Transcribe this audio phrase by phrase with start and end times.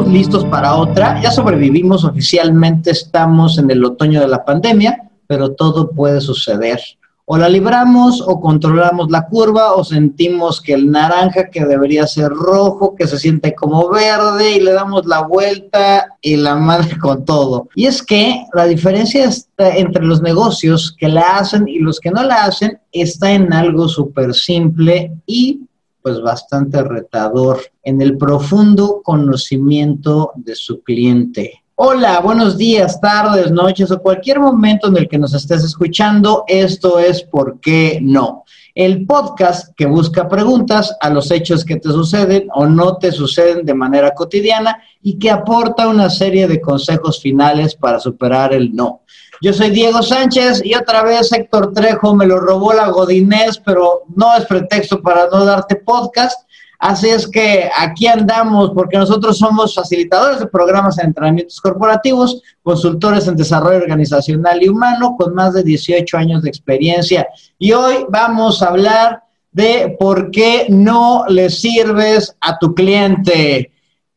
[0.00, 1.20] listos para otra.
[1.20, 6.80] Ya sobrevivimos oficialmente, estamos en el otoño de la pandemia, pero todo puede suceder.
[7.24, 12.30] O la libramos o controlamos la curva o sentimos que el naranja que debería ser
[12.30, 17.24] rojo, que se siente como verde y le damos la vuelta y la madre con
[17.24, 17.68] todo.
[17.76, 22.24] Y es que la diferencia entre los negocios que la hacen y los que no
[22.24, 25.60] la hacen está en algo súper simple y
[26.02, 31.62] pues bastante retador en el profundo conocimiento de su cliente.
[31.74, 36.44] Hola, buenos días, tardes, noches o cualquier momento en el que nos estés escuchando.
[36.46, 38.44] Esto es ¿Por qué no?
[38.74, 43.66] El podcast que busca preguntas a los hechos que te suceden o no te suceden
[43.66, 49.02] de manera cotidiana y que aporta una serie de consejos finales para superar el no.
[49.42, 54.04] Yo soy Diego Sánchez y otra vez Héctor Trejo me lo robó la Godinés, pero
[54.14, 56.48] no es pretexto para no darte podcast.
[56.78, 63.26] Así es que aquí andamos porque nosotros somos facilitadores de programas de entrenamientos corporativos, consultores
[63.26, 67.26] en desarrollo organizacional y humano con más de 18 años de experiencia.
[67.58, 73.72] Y hoy vamos a hablar de por qué no le sirves a tu cliente.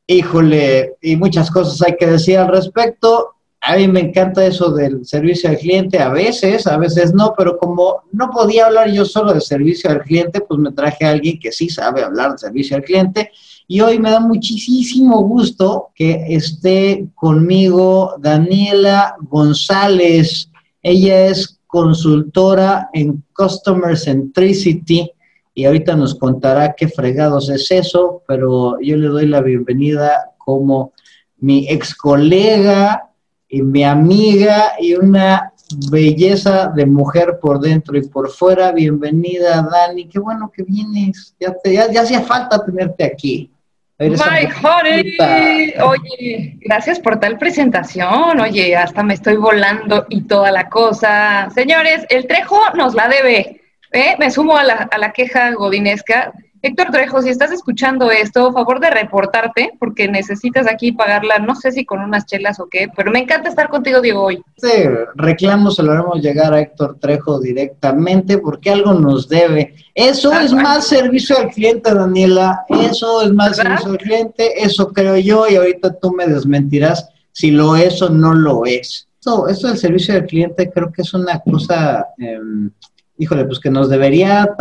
[0.06, 3.35] Híjole, y muchas cosas hay que decir al respecto
[3.68, 7.58] a mí me encanta eso del servicio al cliente, a veces, a veces no, pero
[7.58, 11.40] como no podía hablar yo solo de servicio al cliente, pues me traje a alguien
[11.40, 13.32] que sí sabe hablar de servicio al cliente.
[13.68, 20.52] Y hoy me da muchísimo gusto que esté conmigo Daniela González.
[20.84, 25.10] Ella es consultora en Customer Centricity
[25.56, 30.94] y ahorita nos contará qué fregados es eso, pero yo le doy la bienvenida como
[31.40, 33.10] mi ex colega
[33.48, 35.54] y mi amiga y una
[35.92, 38.72] belleza de mujer por dentro y por fuera.
[38.72, 40.08] Bienvenida, Dani.
[40.08, 41.36] Qué bueno que vienes.
[41.40, 41.56] Ya,
[41.92, 43.52] ya, hacía falta tenerte aquí.
[43.98, 45.74] My honey.
[45.82, 48.40] Oye, gracias por tal presentación.
[48.42, 51.50] Oye, hasta me estoy volando y toda la cosa.
[51.56, 53.62] Señores, el Trejo nos la debe.
[53.96, 54.16] ¿Eh?
[54.20, 56.34] Me sumo a la, a la queja godinesca
[56.66, 61.72] Héctor Trejo, si estás escuchando esto, favor de reportarte, porque necesitas aquí pagarla, no sé
[61.72, 64.42] si con unas chelas o qué, pero me encanta estar contigo, Diego, hoy.
[64.56, 69.76] Este reclamo se lo haremos llegar a Héctor Trejo directamente, porque algo nos debe.
[69.94, 75.18] Eso es más servicio al cliente, Daniela, eso es más servicio al cliente, eso creo
[75.18, 79.08] yo, y ahorita tú me desmentirás si lo es o no lo es.
[79.20, 82.72] Esto, esto del servicio al cliente creo que es una cosa, em,
[83.18, 84.56] híjole, pues que nos debería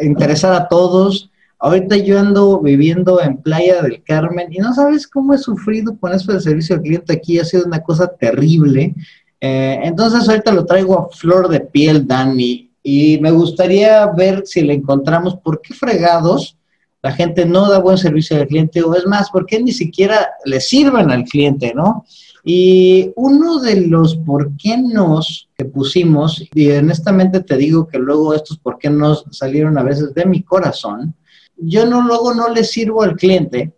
[0.00, 1.30] interesar a todos.
[1.58, 6.12] Ahorita yo ando viviendo en Playa del Carmen y no sabes cómo he sufrido con
[6.12, 8.94] eso del servicio al cliente aquí, ha sido una cosa terrible.
[9.40, 14.62] Eh, entonces ahorita lo traigo a flor de piel, Dani, y me gustaría ver si
[14.62, 16.58] le encontramos por qué fregados
[17.02, 20.30] la gente no da buen servicio al cliente o es más, por qué ni siquiera
[20.44, 22.04] le sirven al cliente, ¿no?
[22.44, 28.34] Y uno de los por qué nos que pusimos, y honestamente te digo que luego
[28.34, 31.14] estos por qué nos salieron a veces de mi corazón,
[31.56, 33.72] yo no luego no le sirvo al cliente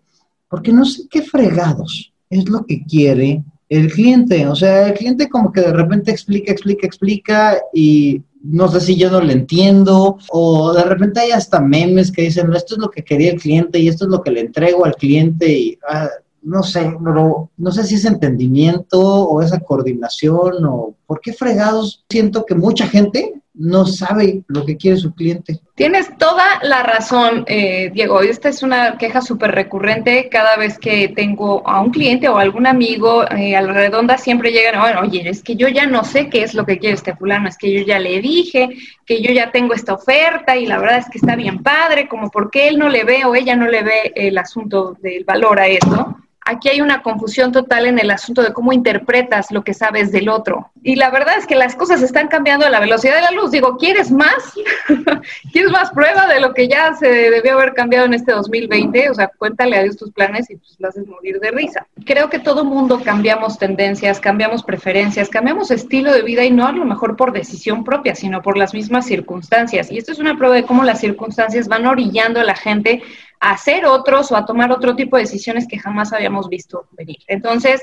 [0.49, 4.47] porque no sé qué fregados es lo que quiere el cliente.
[4.47, 8.97] O sea, el cliente como que de repente explica, explica, explica y no sé si
[8.97, 12.91] yo no le entiendo, o de repente hay hasta memes que dicen, esto es lo
[12.91, 16.09] que quería el cliente y esto es lo que le entrego al cliente y ah,
[16.43, 22.05] no sé, pero no sé si es entendimiento o esa coordinación o por qué fregados
[22.09, 25.61] siento que mucha gente no sabe lo que quiere su cliente.
[25.75, 28.23] Tienes toda la razón, eh, Diego.
[28.23, 30.29] Esta es una queja súper recurrente.
[30.31, 34.53] Cada vez que tengo a un cliente o algún amigo eh, a la redonda, siempre
[34.53, 37.49] llegan, oye, es que yo ya no sé qué es lo que quiere este fulano,
[37.49, 38.71] es que yo ya le dije,
[39.05, 42.31] que yo ya tengo esta oferta y la verdad es que está bien padre, como
[42.31, 45.67] porque él no le ve o ella no le ve el asunto del valor a
[45.67, 50.13] esto aquí hay una confusión total en el asunto de cómo interpretas lo que sabes
[50.13, 50.71] del otro.
[50.83, 53.51] Y la verdad es que las cosas están cambiando a la velocidad de la luz.
[53.51, 54.55] Digo, ¿quieres más?
[55.53, 59.11] ¿Quieres más prueba de lo que ya se debió haber cambiado en este 2020?
[59.11, 61.87] O sea, cuéntale a Dios tus planes y pues lo haces morir de risa.
[62.07, 66.73] Creo que todo mundo cambiamos tendencias, cambiamos preferencias, cambiamos estilo de vida y no a
[66.73, 69.91] lo mejor por decisión propia, sino por las mismas circunstancias.
[69.91, 73.03] Y esto es una prueba de cómo las circunstancias van orillando a la gente
[73.39, 77.19] a hacer otros o a tomar otro tipo de decisiones que jamás habíamos visto venir.
[77.27, 77.83] Entonces,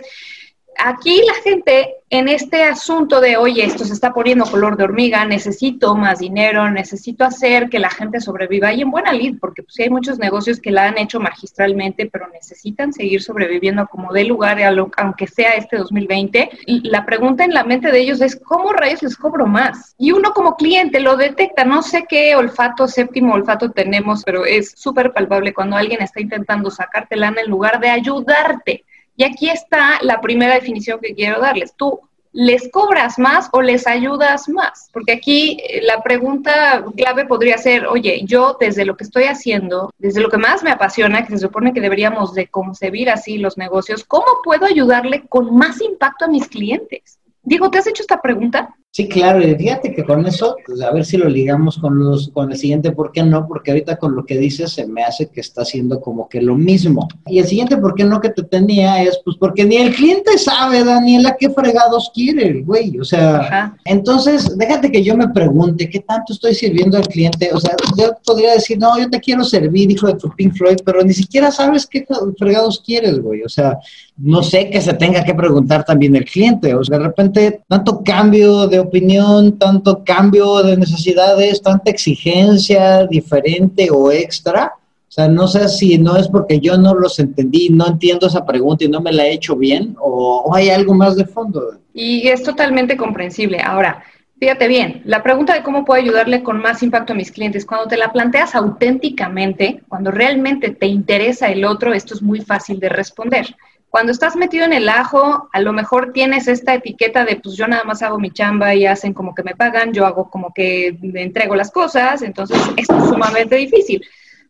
[0.77, 5.25] aquí la gente en este asunto de, oye, esto se está poniendo color de hormiga,
[5.25, 9.77] necesito más dinero, necesito hacer que la gente sobreviva, y en buena lid, porque pues,
[9.79, 14.57] hay muchos negocios que la han hecho magistralmente, pero necesitan seguir sobreviviendo como de lugar,
[14.95, 16.49] aunque sea este 2020.
[16.65, 19.93] Y la pregunta en la mente de ellos es, ¿cómo rayos les cobro más?
[19.97, 24.71] Y uno como cliente lo detecta, no sé qué olfato, séptimo olfato tenemos, pero es
[24.77, 28.85] súper palpable cuando alguien está intentando sacarte lana en lugar de ayudarte.
[29.17, 31.73] Y aquí está la primera definición que quiero darles.
[31.75, 31.99] Tú
[32.37, 34.89] les cobras más o les ayudas más?
[34.93, 39.91] Porque aquí eh, la pregunta clave podría ser, oye, yo desde lo que estoy haciendo,
[39.97, 43.57] desde lo que más me apasiona, que se supone que deberíamos de concebir así los
[43.57, 47.17] negocios, ¿cómo puedo ayudarle con más impacto a mis clientes?
[47.41, 48.75] Diego, ¿te has hecho esta pregunta?
[48.97, 52.29] Sí, claro, y fíjate que con eso, pues a ver si lo ligamos con los,
[52.29, 53.47] con el siguiente, ¿por qué no?
[53.47, 56.55] Porque ahorita con lo que dices se me hace que está haciendo como que lo
[56.55, 57.07] mismo.
[57.27, 58.19] Y el siguiente, ¿por qué no?
[58.19, 62.65] que te tenía es, pues porque ni el cliente sabe, Daniela, qué fregados quiere el
[62.65, 62.99] güey.
[62.99, 67.51] O sea, entonces, déjate que yo me pregunte, ¿qué tanto estoy sirviendo al cliente?
[67.53, 70.77] O sea, yo podría decir, no, yo te quiero servir, hijo de tu Pink Floyd,
[70.83, 72.03] pero ni siquiera sabes qué
[72.35, 73.43] fregados quieres, güey.
[73.43, 73.77] O sea,
[74.17, 76.73] no sé que se tenga que preguntar también el cliente.
[76.73, 83.89] O sea, de repente, tanto cambio de opinión, tanto cambio de necesidades, tanta exigencia diferente
[83.91, 84.73] o extra.
[84.75, 88.45] O sea, no sé si no es porque yo no los entendí, no entiendo esa
[88.45, 91.79] pregunta y no me la he hecho bien o, hay algo más de fondo.
[91.93, 93.59] Y es totalmente comprensible.
[93.63, 94.03] Ahora,
[94.39, 97.87] fíjate bien, la pregunta de cómo puedo ayudarle con más impacto a mis clientes, cuando
[97.87, 102.89] te la planteas auténticamente, cuando realmente te interesa el otro, esto es muy fácil de
[102.89, 103.55] responder.
[103.89, 107.67] Cuando estás metido en el ajo, a lo mejor tienes esta etiqueta de, pues yo
[107.67, 110.97] nada más hago mi chamba y hacen como que me pagan, yo hago como que
[111.01, 114.05] me entrego las cosas, entonces es sumamente difícil.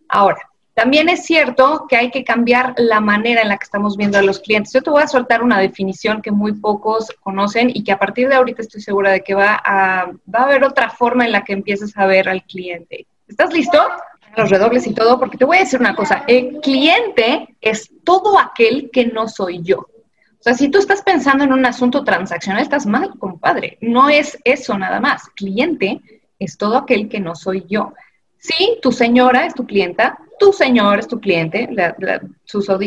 [0.10, 0.40] Ahora,
[0.74, 4.22] también es cierto que hay que cambiar la manera en la que estamos viendo a
[4.22, 4.74] los clientes.
[4.74, 8.30] Yo te voy a soltar una definición que muy pocos conocen y que a partir
[8.30, 11.44] de ahorita estoy segura de que va a, va a haber otra forma en la
[11.44, 13.08] que empieces a ver al cliente.
[13.28, 13.80] ¿Estás listo?
[14.38, 18.38] Los redobles y todo, porque te voy a decir una cosa, el cliente es todo
[18.40, 19.80] aquel que no soy yo.
[19.80, 23.80] O sea, si tú estás pensando en un asunto transaccional, estás mal, compadre.
[23.82, 25.24] No es eso nada más.
[25.36, 26.00] Cliente
[26.38, 27.94] es todo aquel que no soy yo.
[28.38, 32.22] Sí, tu señora es tu clienta, tu señor es tu cliente, la, la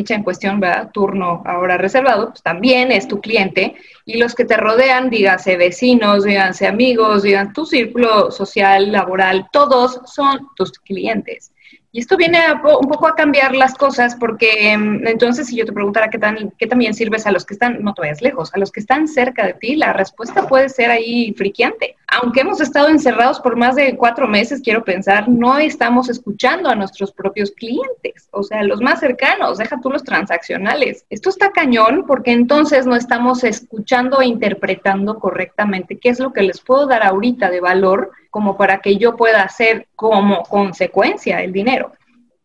[0.09, 0.91] en cuestión, ¿verdad?
[0.93, 3.75] turno ahora reservado, pues también es tu cliente,
[4.05, 10.01] y los que te rodean, dígase vecinos, díganse amigos, digan tu círculo social, laboral, todos
[10.07, 11.53] son tus clientes.
[11.93, 15.73] Y esto viene un poco a cambiar las cosas porque em, entonces si yo te
[15.73, 18.59] preguntara qué, tan, qué también sirves a los que están, no te vayas lejos, a
[18.59, 21.97] los que están cerca de ti, la respuesta puede ser ahí friqueante.
[22.07, 26.77] Aunque hemos estado encerrados por más de cuatro meses, quiero pensar, no estamos escuchando a
[26.77, 31.05] nuestros propios clientes, o sea, los más cercanos, deja tú los transaccionales.
[31.11, 36.43] Esto está cañón porque entonces no estamos escuchando e interpretando correctamente qué es lo que
[36.43, 41.53] les puedo dar ahorita de valor como para que yo pueda hacer como consecuencia el
[41.53, 41.93] dinero.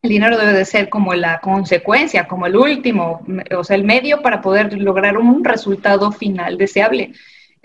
[0.01, 3.25] El dinero debe de ser como la consecuencia, como el último,
[3.57, 7.13] o sea, el medio para poder lograr un resultado final deseable.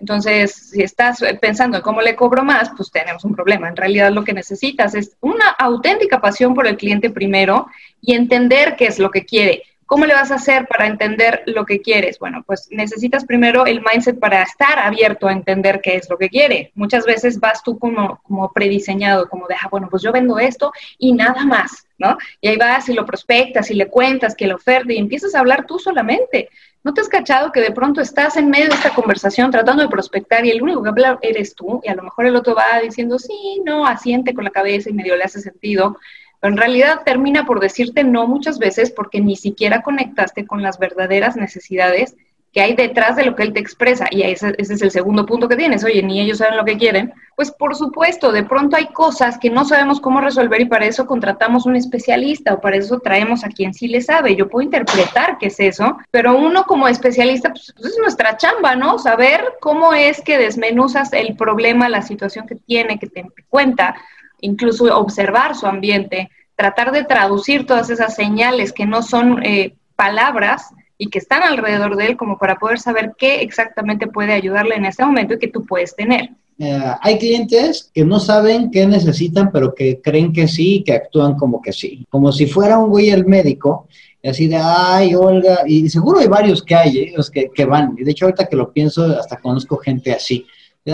[0.00, 3.69] Entonces, si estás pensando en cómo le cobro más, pues tenemos un problema.
[3.69, 7.66] En realidad lo que necesitas es una auténtica pasión por el cliente primero
[8.00, 9.62] y entender qué es lo que quiere.
[9.90, 12.20] ¿Cómo le vas a hacer para entender lo que quieres?
[12.20, 16.28] Bueno, pues necesitas primero el mindset para estar abierto a entender qué es lo que
[16.28, 16.70] quiere.
[16.76, 20.72] Muchas veces vas tú como, como prediseñado, como de, ah, bueno, pues yo vendo esto
[20.96, 22.16] y nada más, ¿no?
[22.40, 25.40] Y ahí vas y lo prospectas y le cuentas que la oferta y empiezas a
[25.40, 26.50] hablar tú solamente.
[26.85, 29.88] ¿No te has cachado que de pronto estás en medio de esta conversación tratando de
[29.88, 32.78] prospectar y el único que habla eres tú y a lo mejor el otro va
[32.80, 35.97] diciendo, sí, no, asiente con la cabeza y medio le hace sentido,
[36.40, 40.78] pero en realidad termina por decirte no muchas veces porque ni siquiera conectaste con las
[40.78, 42.16] verdaderas necesidades
[42.52, 44.06] que hay detrás de lo que él te expresa.
[44.11, 45.85] Y ese, ese, es el segundo punto que tienes.
[45.85, 47.12] Oye, ni ellos saben lo que quieren.
[47.37, 51.06] Pues por supuesto, de pronto hay cosas que no sabemos cómo resolver y para eso
[51.06, 54.35] contratamos un especialista o para eso traemos a quien sí le sabe.
[54.35, 58.75] Yo puedo interpretar qué es eso, pero uno como especialista, pues, pues es nuestra chamba,
[58.75, 58.99] ¿no?
[58.99, 63.94] Saber cómo es que desmenuzas el problema, la situación que tiene, que te cuenta
[64.42, 70.68] incluso observar su ambiente, tratar de traducir todas esas señales que no son eh, palabras
[70.99, 74.85] y que están alrededor de él como para poder saber qué exactamente puede ayudarle en
[74.85, 76.30] ese momento y que tú puedes tener.
[76.59, 80.92] Eh, hay clientes que no saben qué necesitan, pero que creen que sí y que
[80.92, 82.06] actúan como que sí.
[82.11, 83.88] Como si fuera un güey el médico,
[84.23, 87.12] y así de, ay, Olga, y seguro hay varios que hay, ¿eh?
[87.16, 87.94] los que, que van.
[87.97, 90.44] Y de hecho, ahorita que lo pienso, hasta conozco gente así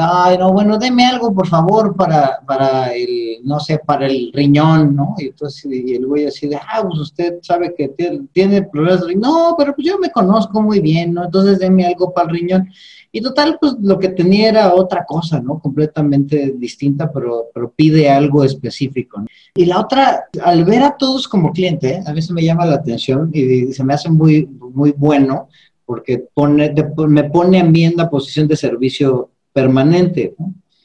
[0.00, 4.94] ay, no, bueno, deme algo, por favor, para, para el, no sé, para el riñón,
[4.96, 5.14] ¿no?
[5.18, 7.88] Y entonces y el güey así de, ah, pues usted sabe que
[8.32, 9.22] tiene, problemas de riñón.
[9.22, 11.24] No, pero pues yo me conozco muy bien, ¿no?
[11.24, 12.68] Entonces deme algo para el riñón.
[13.12, 15.58] Y total, pues lo que tenía era otra cosa, ¿no?
[15.58, 19.20] Completamente distinta, pero, pero pide algo específico.
[19.20, 19.26] ¿no?
[19.54, 23.30] Y la otra, al ver a todos como cliente, a veces me llama la atención
[23.32, 25.48] y se me hace muy, muy bueno
[25.86, 26.74] porque pone,
[27.08, 30.34] me pone a mí en la posición de servicio permanente.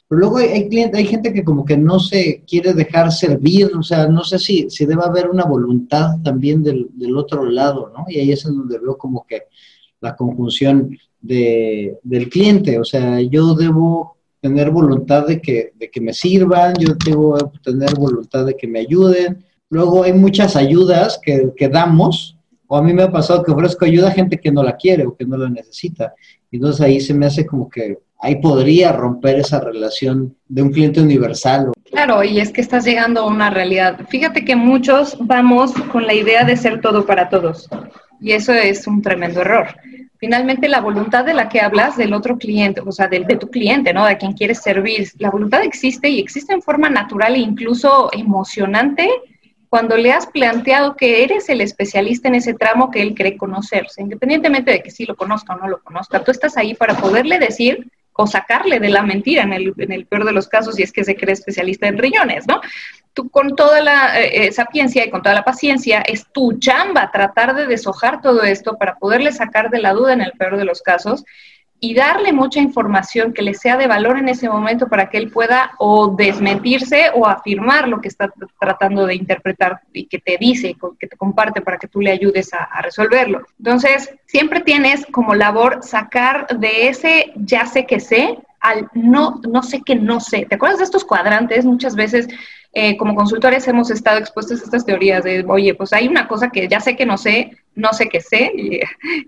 [0.08, 4.08] Pero luego hay, hay, gente que como que no se quiere dejar servir, o sea,
[4.08, 8.06] no sé si, si debe haber una voluntad también del, del otro lado, ¿no?
[8.08, 9.42] Y ahí es en donde veo como que
[10.00, 16.00] la conjunción de, del cliente, o sea, yo debo tener voluntad de que, de que
[16.00, 19.44] me sirvan, yo debo tener voluntad de que me ayuden.
[19.68, 23.84] Luego hay muchas ayudas que, que damos, o a mí me ha pasado que ofrezco
[23.84, 26.14] ayuda a gente que no la quiere o que no la necesita.
[26.50, 31.00] Entonces ahí se me hace como que ahí podría romper esa relación de un cliente
[31.00, 31.72] universal.
[31.90, 34.00] Claro, y es que estás llegando a una realidad.
[34.08, 37.68] Fíjate que muchos vamos con la idea de ser todo para todos,
[38.20, 39.66] y eso es un tremendo error.
[40.18, 43.50] Finalmente, la voluntad de la que hablas del otro cliente, o sea, de, de tu
[43.50, 44.06] cliente, ¿no?
[44.06, 49.08] De quien quieres servir, la voluntad existe y existe en forma natural e incluso emocionante
[49.68, 54.02] cuando le has planteado que eres el especialista en ese tramo que él cree conocerse,
[54.02, 57.38] independientemente de que sí lo conozca o no lo conozca, tú estás ahí para poderle
[57.38, 60.82] decir o sacarle de la mentira en el, en el peor de los casos si
[60.82, 62.60] es que se cree especialista en riñones, ¿no?
[63.14, 67.10] Tú con toda la eh, eh, sapiencia y con toda la paciencia, es tu chamba
[67.10, 70.64] tratar de deshojar todo esto para poderle sacar de la duda en el peor de
[70.64, 71.24] los casos
[71.84, 75.32] y darle mucha información que le sea de valor en ese momento para que él
[75.32, 80.76] pueda o desmentirse o afirmar lo que está tratando de interpretar y que te dice,
[81.00, 83.44] que te comparte para que tú le ayudes a, resolverlo.
[83.58, 89.64] Entonces, siempre tienes como labor sacar de ese ya sé que sé al no, no
[89.64, 90.46] sé que no sé.
[90.48, 91.64] ¿Te acuerdas de estos cuadrantes?
[91.64, 92.28] Muchas veces
[92.74, 96.50] eh, como consultores hemos estado expuestos a estas teorías de, oye, pues hay una cosa
[96.50, 98.52] que ya sé que no sé, no sé que sé.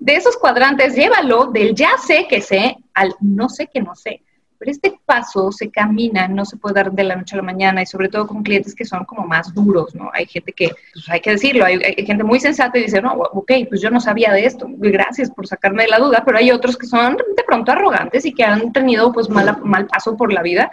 [0.01, 4.23] de esos cuadrantes, llévalo del ya sé que sé al no sé que no sé.
[4.57, 7.83] Pero este paso se camina, no se puede dar de la noche a la mañana
[7.83, 10.11] y sobre todo con clientes que son como más duros, ¿no?
[10.15, 13.53] Hay gente que, pues hay que decirlo, hay, gente muy sensata y dice, no, ok,
[13.69, 16.77] pues yo no sabía de esto, gracias por sacarme de la duda, pero hay otros
[16.79, 20.71] que son de pronto arrogantes y que han tenido pues mal paso por la vida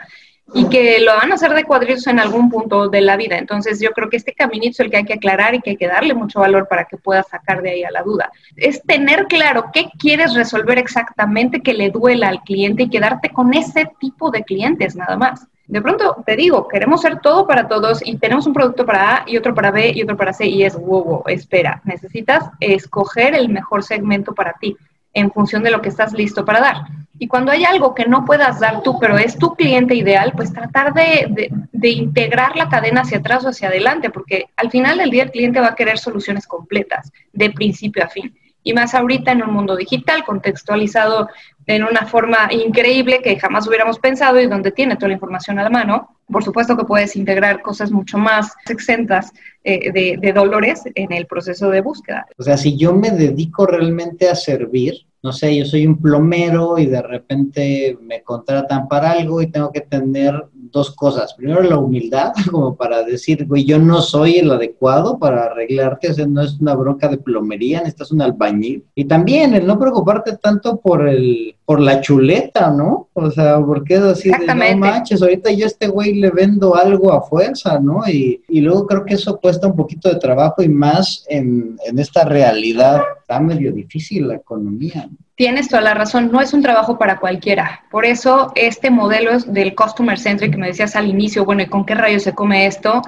[0.53, 3.37] y que lo van a hacer de cuadritos en algún punto de la vida.
[3.37, 5.77] Entonces yo creo que este caminito es el que hay que aclarar y que hay
[5.77, 8.31] que darle mucho valor para que pueda sacar de ahí a la duda.
[8.57, 13.53] Es tener claro qué quieres resolver exactamente que le duela al cliente y quedarte con
[13.53, 15.47] ese tipo de clientes nada más.
[15.67, 19.23] De pronto te digo, queremos ser todo para todos y tenemos un producto para A
[19.25, 23.35] y otro para B y otro para C y es wow, wow espera, necesitas escoger
[23.35, 24.75] el mejor segmento para ti
[25.13, 26.75] en función de lo que estás listo para dar.
[27.19, 30.51] Y cuando hay algo que no puedas dar tú, pero es tu cliente ideal, pues
[30.51, 35.11] tratar de, de, integrar la cadena hacia atrás o hacia adelante, porque al final del
[35.11, 38.35] día el cliente va a querer soluciones completas, de principio a fin.
[38.63, 41.29] Y más ahorita en un mundo digital, contextualizado
[41.67, 45.63] en una forma increíble que jamás hubiéramos pensado y donde tiene toda la información a
[45.63, 46.17] la mano.
[46.31, 49.31] Por supuesto que puedes integrar cosas mucho más exentas
[49.63, 52.25] eh, de, de dolores en el proceso de búsqueda.
[52.37, 56.79] O sea, si yo me dedico realmente a servir, no sé, yo soy un plomero
[56.79, 60.33] y de repente me contratan para algo y tengo que tener
[60.71, 61.33] dos cosas.
[61.33, 66.13] Primero, la humildad, como para decir, güey, yo no soy el adecuado para arreglarte, o
[66.13, 68.83] sea, no es una bronca de plomería, necesitas un albañil.
[68.95, 73.07] Y también el no preocuparte tanto por el por la chuleta, ¿no?
[73.13, 76.75] O sea, porque es así de, no manches, ahorita yo a este güey le vendo
[76.75, 78.01] algo a fuerza, ¿no?
[78.09, 81.97] Y, y luego creo que eso cuesta un poquito de trabajo y más en, en
[81.97, 83.01] esta realidad.
[83.21, 85.09] Está medio difícil la economía.
[85.41, 87.83] Tienes toda la razón, no es un trabajo para cualquiera.
[87.89, 91.83] Por eso este modelo del customer centric que me decías al inicio, bueno, ¿y con
[91.83, 93.01] qué rayos se come esto?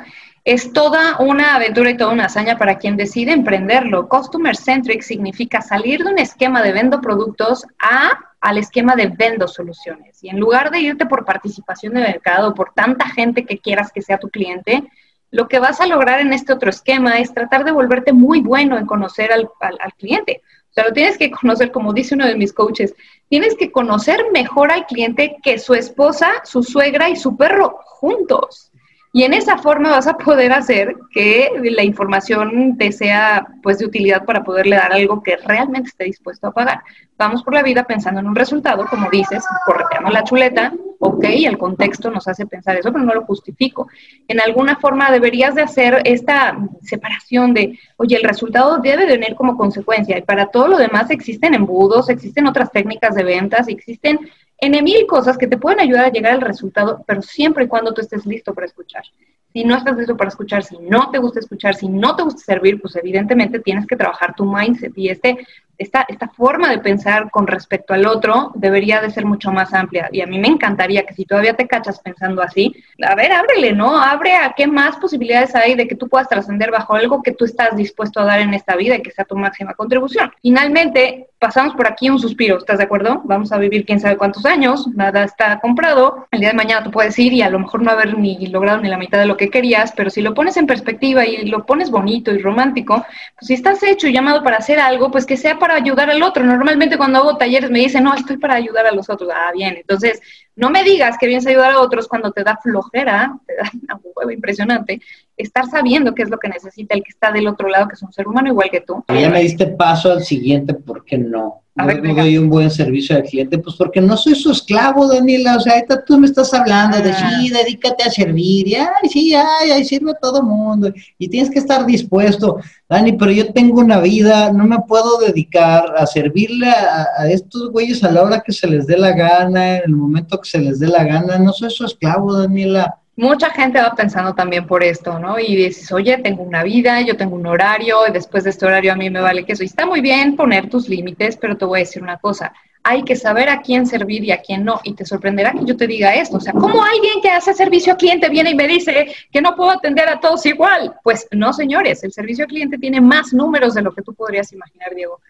[0.44, 4.10] Es toda una aventura y toda una hazaña para quien decide emprenderlo.
[4.10, 9.48] Customer centric significa salir de un esquema de vendo productos a al esquema de vendo
[9.48, 10.24] soluciones.
[10.24, 14.02] Y en lugar de irte por participación de mercado, por tanta gente que quieras que
[14.02, 14.84] sea tu cliente,
[15.30, 18.76] lo que vas a lograr en este otro esquema es tratar de volverte muy bueno
[18.76, 20.42] en conocer al, al, al cliente.
[20.74, 22.96] O sea, lo tienes que conocer, como dice uno de mis coaches,
[23.30, 28.72] tienes que conocer mejor al cliente que su esposa, su suegra y su perro juntos.
[29.16, 33.86] Y en esa forma vas a poder hacer que la información te sea pues de
[33.86, 36.82] utilidad para poderle dar algo que realmente esté dispuesto a pagar.
[37.20, 40.74] Vamos por la vida pensando en un resultado, como dices, correteamos la chuleta,
[41.06, 43.90] Ok, el contexto nos hace pensar eso, pero no lo justifico.
[44.26, 49.36] En alguna forma deberías de hacer esta separación de, oye, el resultado debe de venir
[49.36, 50.18] como consecuencia.
[50.18, 54.18] Y para todo lo demás existen embudos, existen otras técnicas de ventas, existen
[54.62, 57.94] en mil cosas que te pueden ayudar a llegar al resultado, pero siempre y cuando
[57.94, 59.04] tú estés listo para escuchar.
[59.52, 62.42] Si no estás listo para escuchar, si no te gusta escuchar, si no te gusta
[62.46, 65.46] servir, pues evidentemente tienes que trabajar tu mindset y este
[65.78, 70.10] esta, esta forma de pensar con respecto al otro debería de ser mucho más amplia.
[70.12, 73.74] Y a mí me encantaría que si todavía te cachas pensando así, a ver, ábrele,
[73.74, 73.98] ¿no?
[73.98, 77.46] Abre a qué más posibilidades hay de que tú puedas trascender bajo algo que tú
[77.46, 80.32] estás dispuesto a dar en esta vida y que sea tu máxima contribución.
[80.42, 83.22] Finalmente, pasamos por aquí un suspiro, ¿estás de acuerdo?
[83.26, 86.28] Vamos a vivir quién sabe cuántos años, nada está comprado.
[86.32, 88.80] El día de mañana tú puedes ir y a lo mejor no haber ni logrado
[88.80, 91.66] ni la mitad de lo que querías, pero si lo pones en perspectiva y lo
[91.66, 93.06] pones bonito y romántico,
[93.38, 96.22] pues si estás hecho y llamado para hacer algo, pues que sea para ayudar al
[96.22, 96.44] otro.
[96.44, 99.30] Normalmente cuando hago talleres me dicen, no, estoy para ayudar a los otros.
[99.34, 99.78] Ah, bien.
[99.78, 100.20] Entonces,
[100.58, 103.72] no me digas que vienes a ayudar a otros cuando te da flojera, te da
[103.82, 105.00] una hueva impresionante,
[105.38, 108.04] estar sabiendo qué es lo que necesita el que está del otro lado, que es
[108.04, 109.06] un ser humano igual que tú.
[109.08, 111.63] Ya me diste paso al siguiente, ¿por qué no?
[111.76, 115.58] No, doy un buen servicio al cliente, pues porque no soy su esclavo, Daniela.
[115.58, 119.34] O sea, ahorita tú me estás hablando de sí, dedícate a servir, y ay, sí,
[119.34, 120.94] ay, ay, sirve a todo mundo.
[121.18, 125.96] Y tienes que estar dispuesto, Dani, pero yo tengo una vida, no me puedo dedicar
[125.98, 129.78] a servirle a, a estos güeyes a la hora que se les dé la gana,
[129.78, 131.40] en el momento que se les dé la gana.
[131.40, 135.40] No soy su esclavo, Daniela mucha gente va pensando también por esto, ¿no?
[135.40, 138.94] Y dices, oye, tengo una vida, yo tengo un horario, y después de este horario
[138.94, 139.64] a mí me vale que eso.
[139.64, 142.54] Y está muy bien poner tus límites, pero te voy a decir una cosa.
[142.86, 144.82] Hay que saber a quién servir y a quién no.
[144.84, 146.38] Y te sorprenderá que yo te diga esto.
[146.38, 149.56] O sea, ¿cómo alguien que hace servicio al cliente viene y me dice que no
[149.56, 150.94] puedo atender a todos igual?
[151.02, 152.04] Pues no, señores.
[152.04, 155.22] El servicio al cliente tiene más números de lo que tú podrías imaginar, Diego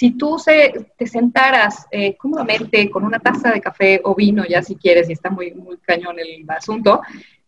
[0.00, 0.38] si tú
[0.96, 5.12] te sentaras eh, cómodamente con una taza de café o vino, ya si quieres, y
[5.12, 7.02] está muy, muy cañón el asunto,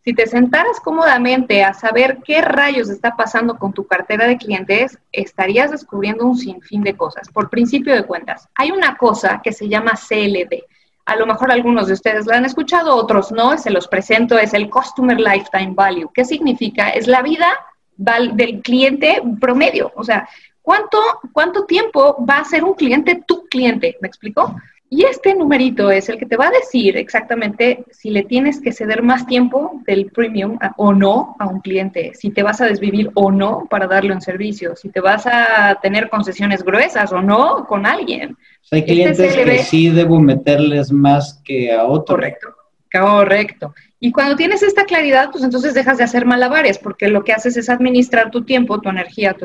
[0.04, 4.98] si te sentaras cómodamente a saber qué rayos está pasando con tu cartera de clientes,
[5.12, 7.30] estarías descubriendo un sinfín de cosas.
[7.30, 10.62] Por principio de cuentas, hay una cosa que se llama CLV.
[11.06, 14.52] A lo mejor algunos de ustedes la han escuchado, otros no, se los presento, es
[14.52, 16.10] el Customer Lifetime Value.
[16.12, 16.90] ¿Qué significa?
[16.90, 17.48] Es la vida
[17.96, 19.90] del cliente promedio.
[19.94, 20.28] O sea,
[20.62, 20.98] ¿Cuánto,
[21.32, 23.96] ¿Cuánto tiempo va a ser un cliente tu cliente?
[24.00, 24.54] ¿Me explico?
[24.94, 28.72] Y este numerito es el que te va a decir exactamente si le tienes que
[28.72, 33.10] ceder más tiempo del premium o no a un cliente, si te vas a desvivir
[33.14, 37.64] o no para darle un servicio, si te vas a tener concesiones gruesas o no
[37.66, 38.36] con alguien.
[38.70, 42.18] hay este clientes que sí debo meterles más que a otros.
[42.18, 42.48] Correcto,
[42.92, 43.74] correcto.
[44.04, 47.56] Y cuando tienes esta claridad, pues entonces dejas de hacer malabares, porque lo que haces
[47.56, 49.44] es administrar tu tiempo, tu energía, tu,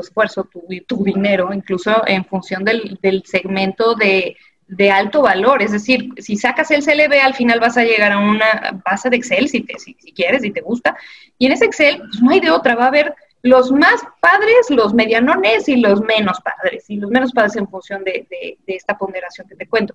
[0.00, 0.48] esfuerzo,
[0.86, 4.34] tu, dinero, incluso en función del, segmento de,
[4.90, 5.60] alto valor.
[5.60, 9.16] Es decir, si sacas el CLV, al final vas a llegar a una base de
[9.16, 10.96] Excel, si, te, si, quieres, si te gusta.
[11.36, 14.70] Y en ese Excel, pues no hay de otra, va a haber los más padres,
[14.70, 18.98] los medianones y los menos padres, y los menos padres en función de, de, esta
[18.98, 19.94] ponderación que te cuento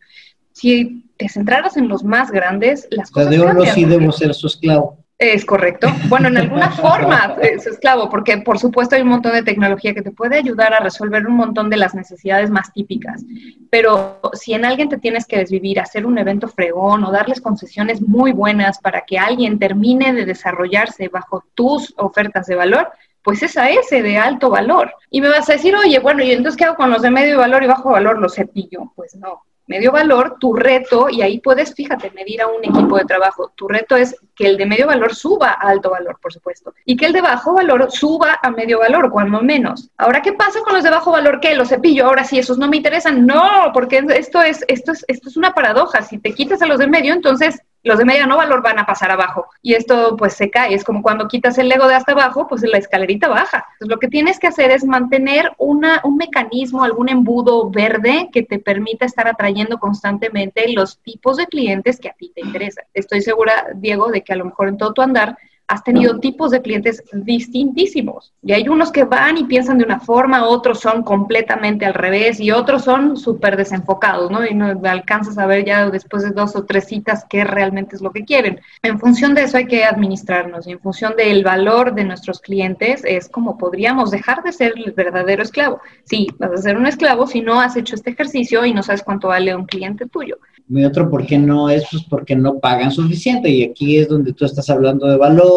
[0.54, 3.32] si te centraras en los más grandes, las cosas.
[3.32, 4.98] de uno sí debo ser su esclavo.
[5.20, 5.88] Es correcto.
[6.10, 10.02] Bueno, en alguna forma es esclavo, porque por supuesto hay un montón de tecnología que
[10.02, 13.24] te puede ayudar a resolver un montón de las necesidades más típicas.
[13.70, 18.02] Pero si en alguien te tienes que desvivir, hacer un evento fregón o darles concesiones
[18.02, 22.92] muy buenas para que alguien termine de desarrollarse bajo tus ofertas de valor,
[23.24, 24.94] pues es a ese de alto valor.
[25.10, 27.38] Y me vas a decir, oye, bueno, ¿y entonces qué hago con los de medio
[27.38, 28.20] valor y bajo valor?
[28.20, 28.92] ¿Los cepillo?
[28.96, 33.06] Pues no medio valor, tu reto, y ahí puedes, fíjate, medir a un equipo de
[33.06, 36.74] trabajo, tu reto es que el de medio valor suba a alto valor, por supuesto,
[36.86, 39.90] y que el de bajo valor suba a medio valor, cuando menos.
[39.98, 41.40] Ahora, ¿qué pasa con los de bajo valor?
[41.40, 41.56] ¿Qué?
[41.56, 42.06] ¿Los cepillo?
[42.06, 43.26] Ahora sí, esos no me interesan.
[43.26, 46.02] No, porque esto es, esto es, esto es una paradoja.
[46.02, 48.86] Si te quitas a los de medio, entonces los de medio no valor van a
[48.86, 50.74] pasar abajo y esto pues se cae.
[50.74, 53.66] Es como cuando quitas el Lego de hasta abajo, pues la escalerita baja.
[53.74, 58.44] Entonces lo que tienes que hacer es mantener una, un mecanismo, algún embudo verde que
[58.44, 62.86] te permita estar atrayendo constantemente los tipos de clientes que a ti te interesan.
[62.94, 66.52] Estoy segura, Diego, de que a lo mejor en todo tu andar has tenido tipos
[66.52, 68.34] de clientes distintísimos.
[68.42, 72.40] Y hay unos que van y piensan de una forma, otros son completamente al revés
[72.40, 74.46] y otros son súper desenfocados, ¿no?
[74.46, 78.02] Y no alcanzas a ver ya después de dos o tres citas qué realmente es
[78.02, 78.60] lo que quieren.
[78.82, 83.04] En función de eso hay que administrarnos y en función del valor de nuestros clientes
[83.06, 85.80] es como podríamos dejar de ser el verdadero esclavo.
[86.04, 89.04] Sí, vas a ser un esclavo si no has hecho este ejercicio y no sabes
[89.04, 90.38] cuánto vale un cliente tuyo.
[90.68, 91.70] Mi otro, ¿por qué no?
[91.70, 93.50] Es pues porque no pagan suficiente.
[93.50, 95.53] Y aquí es donde tú estás hablando de valor.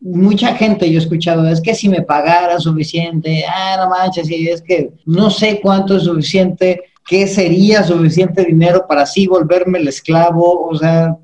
[0.00, 4.62] Mucha gente yo he escuchado, es que si me pagara suficiente, ah, no manches, es
[4.62, 10.68] que no sé cuánto es suficiente, qué sería suficiente dinero para así volverme el esclavo.
[10.68, 11.16] O sea,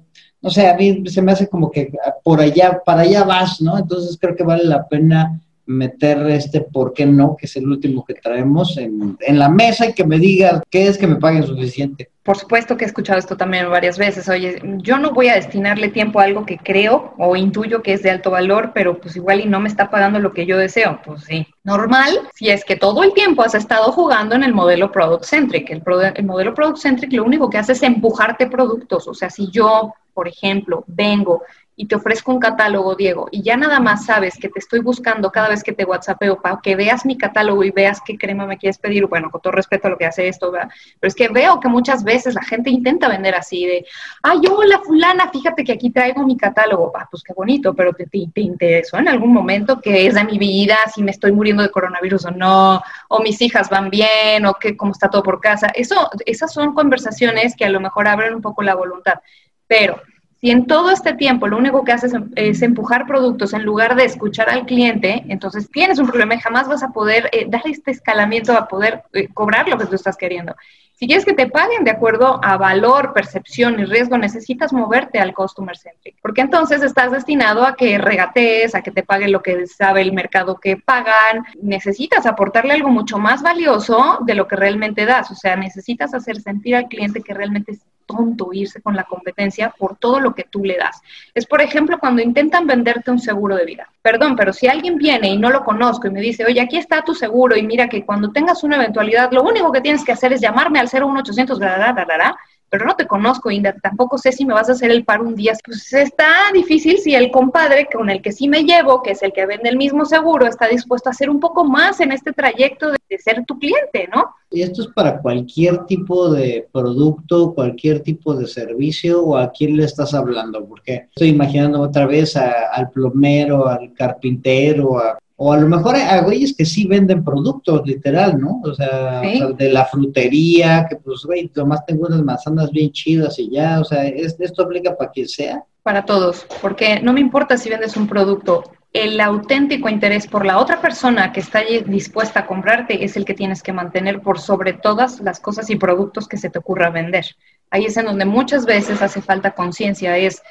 [0.42, 1.92] no sé, a mí se me hace como que
[2.24, 3.78] por allá, para allá vas, ¿no?
[3.78, 8.04] Entonces creo que vale la pena meter este por qué no, que es el último
[8.04, 11.46] que traemos en, en la mesa y que me diga qué es que me paguen
[11.46, 12.10] suficiente.
[12.24, 14.30] Por supuesto que he escuchado esto también varias veces.
[14.30, 18.02] Oye, yo no voy a destinarle tiempo a algo que creo o intuyo que es
[18.02, 21.00] de alto valor, pero pues igual y no me está pagando lo que yo deseo.
[21.04, 21.46] Pues sí.
[21.64, 25.68] Normal si es que todo el tiempo has estado jugando en el modelo product centric.
[25.68, 25.82] El,
[26.14, 29.06] el modelo product centric lo único que hace es empujarte productos.
[29.06, 31.42] O sea, si yo, por ejemplo, vengo
[31.76, 35.30] y te ofrezco un catálogo, Diego, y ya nada más sabes que te estoy buscando
[35.30, 38.58] cada vez que te WhatsAppeo para que veas mi catálogo y veas qué crema me
[38.58, 40.70] quieres pedir, bueno, con todo respeto a lo que hace esto, ¿verdad?
[41.00, 43.86] Pero es que veo que muchas veces la gente intenta vender así de,
[44.22, 48.06] ay, hola fulana, fíjate que aquí traigo mi catálogo, ah, pues qué bonito, pero te,
[48.06, 51.62] te, te interesó en algún momento que es de mi vida, si me estoy muriendo
[51.62, 55.40] de coronavirus o no, o mis hijas van bien, o que cómo está todo por
[55.40, 55.68] casa.
[55.74, 59.20] Eso, esas son conversaciones que a lo mejor abren un poco la voluntad,
[59.66, 60.00] pero
[60.44, 64.04] si en todo este tiempo lo único que haces es empujar productos en lugar de
[64.04, 67.92] escuchar al cliente, entonces tienes un problema y jamás vas a poder eh, dar este
[67.92, 70.54] escalamiento a poder eh, cobrar lo que tú estás queriendo.
[70.96, 75.34] Si quieres que te paguen de acuerdo a valor, percepción y riesgo, necesitas moverte al
[75.34, 79.66] customer centric, porque entonces estás destinado a que regatees, a que te paguen lo que
[79.66, 81.44] sabe el mercado que pagan.
[81.60, 86.40] Necesitas aportarle algo mucho más valioso de lo que realmente das, o sea, necesitas hacer
[86.40, 87.76] sentir al cliente que realmente
[88.06, 91.00] tonto irse con la competencia por todo lo que tú le das.
[91.34, 93.88] Es, por ejemplo, cuando intentan venderte un seguro de vida.
[94.02, 97.02] Perdón, pero si alguien viene y no lo conozco y me dice, oye, aquí está
[97.02, 100.32] tu seguro y mira que cuando tengas una eventualidad, lo único que tienes que hacer
[100.32, 102.36] es llamarme al 01800, bla, bla, bla, bla,
[102.74, 105.36] pero no te conozco, Inda, tampoco sé si me vas a hacer el paro un
[105.36, 105.52] día.
[105.64, 109.32] Pues está difícil si el compadre con el que sí me llevo, que es el
[109.32, 112.90] que vende el mismo seguro, está dispuesto a hacer un poco más en este trayecto
[112.90, 114.24] de, ser tu cliente, ¿no?
[114.50, 119.76] Y esto es para cualquier tipo de producto, cualquier tipo de servicio o a quién
[119.76, 125.58] le estás hablando, porque estoy imaginando otra vez al plomero, al carpintero, a o a
[125.58, 128.60] lo mejor hay güeyes que sí venden productos, literal, ¿no?
[128.62, 133.50] O sea, de la frutería, que pues, güey, nomás tengo unas manzanas bien chidas y
[133.50, 135.64] ya, o sea, ¿esto aplica para quien sea?
[135.82, 140.58] Para todos, porque no me importa si vendes un producto, el auténtico interés por la
[140.58, 144.72] otra persona que está dispuesta a comprarte es el que tienes que mantener por sobre
[144.72, 147.26] todas las cosas y productos que se te ocurra vender.
[147.70, 150.42] Ahí es en donde muchas veces hace falta conciencia, es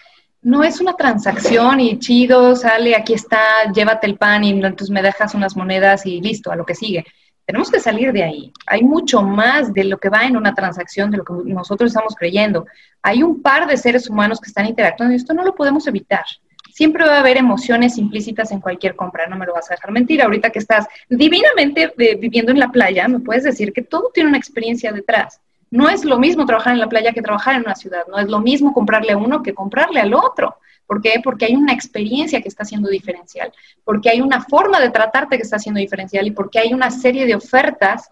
[0.44, 5.02] no es una transacción y chido, sale, aquí está, llévate el pan y entonces me
[5.02, 7.06] dejas unas monedas y listo, a lo que sigue.
[7.46, 8.54] Tenemos que salir de ahí.
[8.68, 12.16] Hay mucho más de lo que va en una transacción, de lo que nosotros estamos
[12.16, 12.66] creyendo.
[13.02, 16.26] Hay un par de seres humanos que están interactuando y esto no lo podemos evitar.
[16.72, 19.92] Siempre va a haber emociones implícitas en cualquier compra, no me lo vas a dejar
[19.92, 20.22] mentir.
[20.22, 24.30] Ahorita que estás divinamente eh, viviendo en la playa, me puedes decir que todo tiene
[24.30, 25.40] una experiencia detrás.
[25.74, 28.28] No es lo mismo trabajar en la playa que trabajar en una ciudad, no es
[28.28, 30.58] lo mismo comprarle a uno que comprarle al otro.
[30.86, 31.20] ¿Por qué?
[31.24, 33.52] Porque hay una experiencia que está siendo diferencial,
[33.84, 37.26] porque hay una forma de tratarte que está siendo diferencial y porque hay una serie
[37.26, 38.12] de ofertas,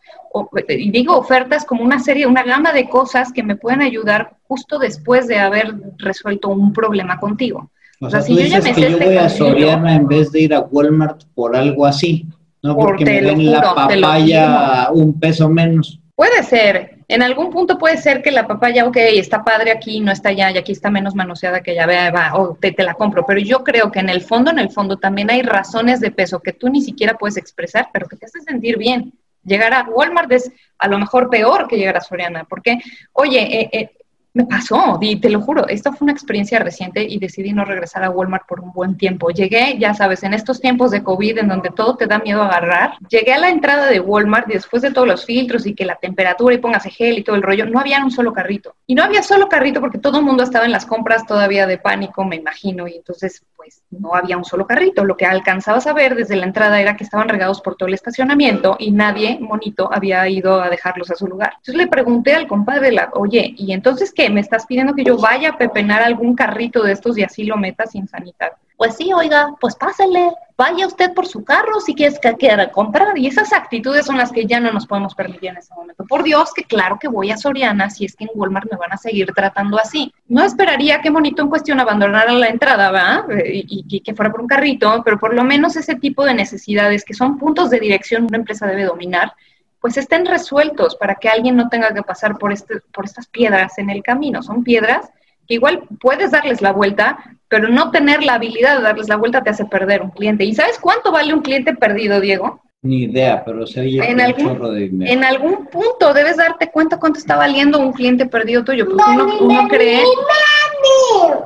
[0.69, 4.79] y digo ofertas como una serie, una gama de cosas que me pueden ayudar justo
[4.79, 7.69] después de haber resuelto un problema contigo.
[7.99, 10.53] O, sea, si yo ya me que yo voy a Soriana en vez de ir
[10.55, 12.25] a Walmart por algo así,
[12.63, 12.75] ¿no?
[12.75, 15.99] Porque me den la papaya un peso menos.
[16.15, 20.11] Puede ser, en algún punto puede ser que la papaya, ok, está padre aquí, no
[20.11, 23.25] está allá, y aquí está menos manoseada que ya vea, va, o te, la compro,
[23.25, 26.39] pero yo creo que en el fondo, en el fondo también hay razones de peso
[26.39, 29.13] que tú ni siquiera puedes expresar, pero que te hace sentir bien.
[29.43, 32.79] Llegar a Walmart es a lo mejor peor que llegar a Soriana, porque,
[33.11, 33.89] oye, eh, eh,
[34.33, 38.03] me pasó, y te lo juro, esta fue una experiencia reciente y decidí no regresar
[38.03, 39.29] a Walmart por un buen tiempo.
[39.29, 42.93] Llegué, ya sabes, en estos tiempos de COVID en donde todo te da miedo agarrar,
[43.09, 45.95] llegué a la entrada de Walmart y después de todos los filtros y que la
[45.95, 48.75] temperatura y póngase gel y todo el rollo, no había un solo carrito.
[48.87, 51.77] Y no había solo carrito porque todo el mundo estaba en las compras todavía de
[51.77, 55.03] pánico, me imagino, y entonces pues no había un solo carrito.
[55.03, 57.93] Lo que alcanzabas a ver desde la entrada era que estaban regados por todo el
[57.93, 61.53] estacionamiento y nadie, monito, había ido a dejarlos a su lugar.
[61.57, 64.20] Entonces le pregunté al compadre, la, oye, ¿y entonces qué?
[64.29, 67.57] ¿Me estás pidiendo que yo vaya a pepenar algún carrito de estos y así lo
[67.57, 68.53] meta sin sanitar?
[68.77, 73.15] Pues sí, oiga, pues pásele, vaya usted por su carro si quieres que quiera comprar.
[73.15, 76.03] Y esas actitudes son las que ya no nos podemos permitir en ese momento.
[76.05, 78.91] Por Dios, que claro que voy a Soriana si es que en Walmart me van
[78.91, 80.11] a seguir tratando así.
[80.27, 83.25] No esperaría que Monito en cuestión abandonara la entrada, ¿va?
[83.45, 87.05] Y, y, que fuera por un carrito, pero por lo menos ese tipo de necesidades
[87.05, 89.33] que son puntos de dirección una empresa debe dominar
[89.81, 93.79] pues estén resueltos para que alguien no tenga que pasar por, este, por estas piedras
[93.79, 94.43] en el camino.
[94.43, 95.09] Son piedras
[95.47, 97.17] que igual puedes darles la vuelta,
[97.47, 100.45] pero no tener la habilidad de darles la vuelta te hace perder un cliente.
[100.45, 102.61] ¿Y sabes cuánto vale un cliente perdido, Diego?
[102.83, 106.99] Ni idea, pero se oye en algún, chorro de En algún punto debes darte cuenta
[106.99, 108.85] cuánto está valiendo un cliente perdido tuyo.
[108.85, 110.01] Pues uno, uno cree...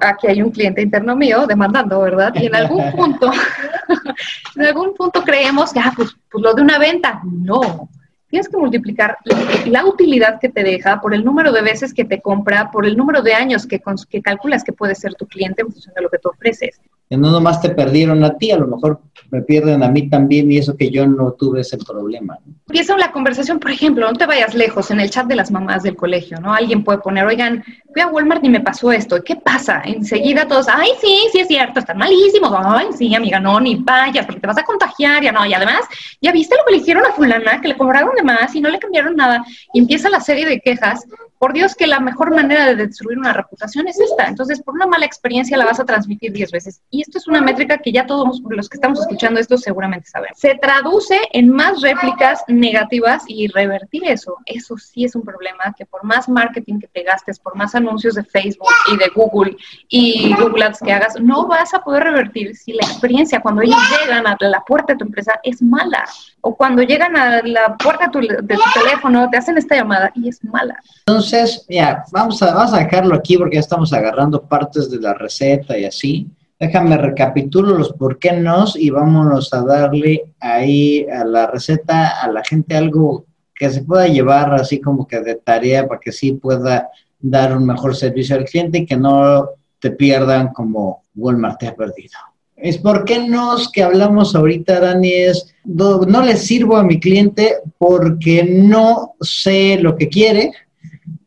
[0.02, 2.34] aquí hay un cliente interno mío demandando, ¿verdad?
[2.36, 3.32] Y en algún punto,
[4.56, 7.21] en algún punto creemos que, ah, pues, pues lo de una venta.
[7.24, 7.89] No,
[8.36, 9.17] tienes que multiplicar
[9.65, 12.98] la utilidad que te deja por el número de veces que te compra, por el
[12.98, 16.10] número de años que, que calculas que puede ser tu cliente en función de lo
[16.10, 19.00] que tú ofreces que no nomás te perdieron a ti, a lo mejor
[19.32, 22.38] me pierden a mí también y eso que yo no tuve ese problema.
[22.68, 25.84] Empieza la conversación, por ejemplo, no te vayas lejos, en el chat de las mamás
[25.84, 26.54] del colegio, ¿no?
[26.54, 27.63] Alguien puede poner, oigan,
[27.94, 29.82] fui a Walmart y me pasó esto, ¿qué pasa?
[29.86, 34.26] Enseguida todos, ay, sí, sí es cierto, están malísimos, ay, sí, amiga, no, ni vayas,
[34.26, 35.82] porque te vas a contagiar, ya no, y además,
[36.22, 38.70] ya viste lo que le hicieron a fulana, que le cobraron de más y no
[38.70, 41.06] le cambiaron nada, y empieza la serie de quejas
[41.38, 44.28] por Dios que la mejor manera de destruir una reputación es esta.
[44.28, 46.82] Entonces, por una mala experiencia la vas a transmitir 10 veces.
[46.89, 50.30] Y esto es una métrica que ya todos los que estamos escuchando esto seguramente saben.
[50.36, 54.38] Se traduce en más réplicas negativas y revertir eso.
[54.45, 58.15] Eso sí es un problema que por más marketing que te gastes, por más anuncios
[58.15, 59.58] de Facebook y de Google
[59.89, 63.78] y Google Ads que hagas, no vas a poder revertir si la experiencia cuando ellos
[64.00, 66.06] llegan a la puerta de tu empresa es mala.
[66.47, 70.29] O cuando llegan a la puerta tu, de tu teléfono, te hacen esta llamada y
[70.29, 70.79] es mala.
[71.08, 75.15] Entonces, ya, vamos a, vamos a dejarlo aquí porque ya estamos agarrando partes de la
[75.15, 76.27] receta y así.
[76.60, 82.29] Déjame recapitulo los por qué no y vámonos a darle ahí a la receta a
[82.29, 86.34] la gente algo que se pueda llevar así como que de tarea para que sí
[86.34, 91.67] pueda dar un mejor servicio al cliente y que no te pierdan como Walmart te
[91.69, 92.19] ha perdido.
[92.56, 97.58] Es por qué no que hablamos ahorita, Dani, es no le sirvo a mi cliente
[97.78, 100.52] porque no sé lo que quiere,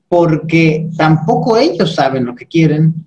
[0.09, 3.07] porque tampoco ellos saben lo que quieren,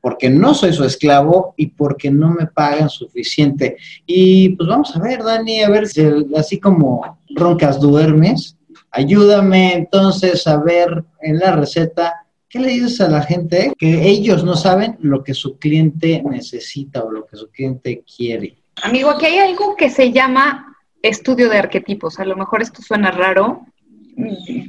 [0.00, 3.76] porque no soy su esclavo y porque no me pagan suficiente.
[4.06, 6.04] Y pues vamos a ver, Dani, a ver si
[6.36, 8.56] así como roncas duermes,
[8.90, 12.21] ayúdame entonces a ver en la receta
[12.52, 17.02] ¿Qué le dices a la gente que ellos no saben lo que su cliente necesita
[17.02, 18.58] o lo que su cliente quiere?
[18.82, 22.20] Amigo, aquí hay algo que se llama estudio de arquetipos.
[22.20, 23.64] A lo mejor esto suena raro,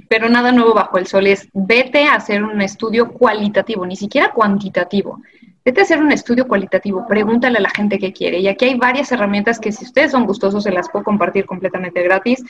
[0.07, 4.31] pero nada nuevo bajo el sol es vete a hacer un estudio cualitativo, ni siquiera
[4.31, 5.19] cuantitativo.
[5.65, 8.39] Vete a hacer un estudio cualitativo, pregúntale a la gente qué quiere.
[8.39, 12.03] Y aquí hay varias herramientas que si ustedes son gustosos se las puedo compartir completamente
[12.03, 12.43] gratis.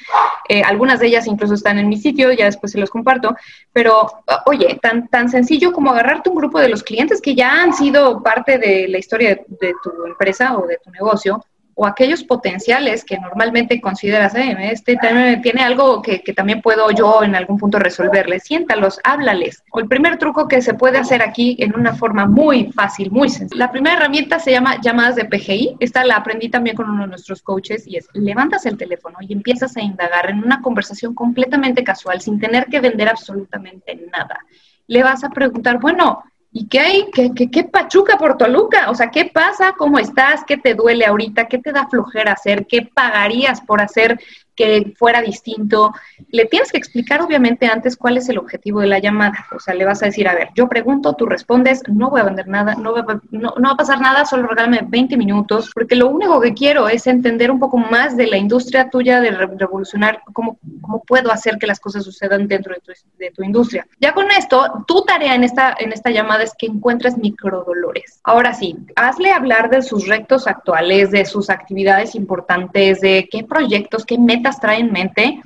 [0.50, 3.36] Eh, algunas de ellas incluso están en mi sitio, ya después se los comparto.
[3.72, 4.08] Pero
[4.48, 8.24] oye, tan, tan sencillo como agarrarte un grupo de los clientes que ya han sido
[8.24, 13.18] parte de la historia de tu empresa o de tu negocio, o aquellos potenciales que
[13.18, 14.98] normalmente consideras, eh, este
[15.42, 19.64] tiene algo que, también puedo yo en algún punto resolverle, siéntalos, háblales.
[19.72, 23.30] O el primer truco que se puede hacer aquí en una forma muy fácil, muy
[23.30, 23.66] sencilla.
[23.66, 25.78] La primera herramienta se llama llamadas de PGI.
[25.80, 29.34] Esta la aprendí también con uno de nuestros coaches y es levantas el teléfono y
[29.34, 34.40] empiezas a indagar en una conversación completamente casual sin tener que vender absolutamente nada.
[34.88, 36.24] Le vas a preguntar, bueno,
[36.56, 37.06] ¿Y qué hay?
[37.12, 38.92] ¿Qué, qué, qué pachuca por Toluca?
[38.92, 39.74] O sea, ¿qué pasa?
[39.76, 40.44] ¿Cómo estás?
[40.46, 41.48] ¿Qué te duele ahorita?
[41.48, 42.68] ¿Qué te da flojera hacer?
[42.68, 44.20] ¿Qué pagarías por hacer
[44.56, 45.94] que fuera distinto.
[46.30, 49.46] Le tienes que explicar obviamente antes cuál es el objetivo de la llamada.
[49.56, 52.26] O sea, le vas a decir, a ver, yo pregunto, tú respondes, no voy a
[52.26, 56.10] vender nada, no, va, no, va a pasar nada, solo regálame 20 minutos, porque lo
[56.10, 60.58] único que quiero es entender un poco más de la industria tuya, de revolucionar cómo,
[60.82, 63.88] cómo puedo hacer que las cosas sucedan dentro de tu, de tu industria.
[64.00, 68.20] Ya con esto, tu tarea en esta, en esta llamada es que encuentres microdolores.
[68.24, 74.06] Ahora sí, hazle hablar de sus rectos actuales, de sus actividades importantes, de qué proyectos,
[74.06, 75.42] qué metas trae en mente.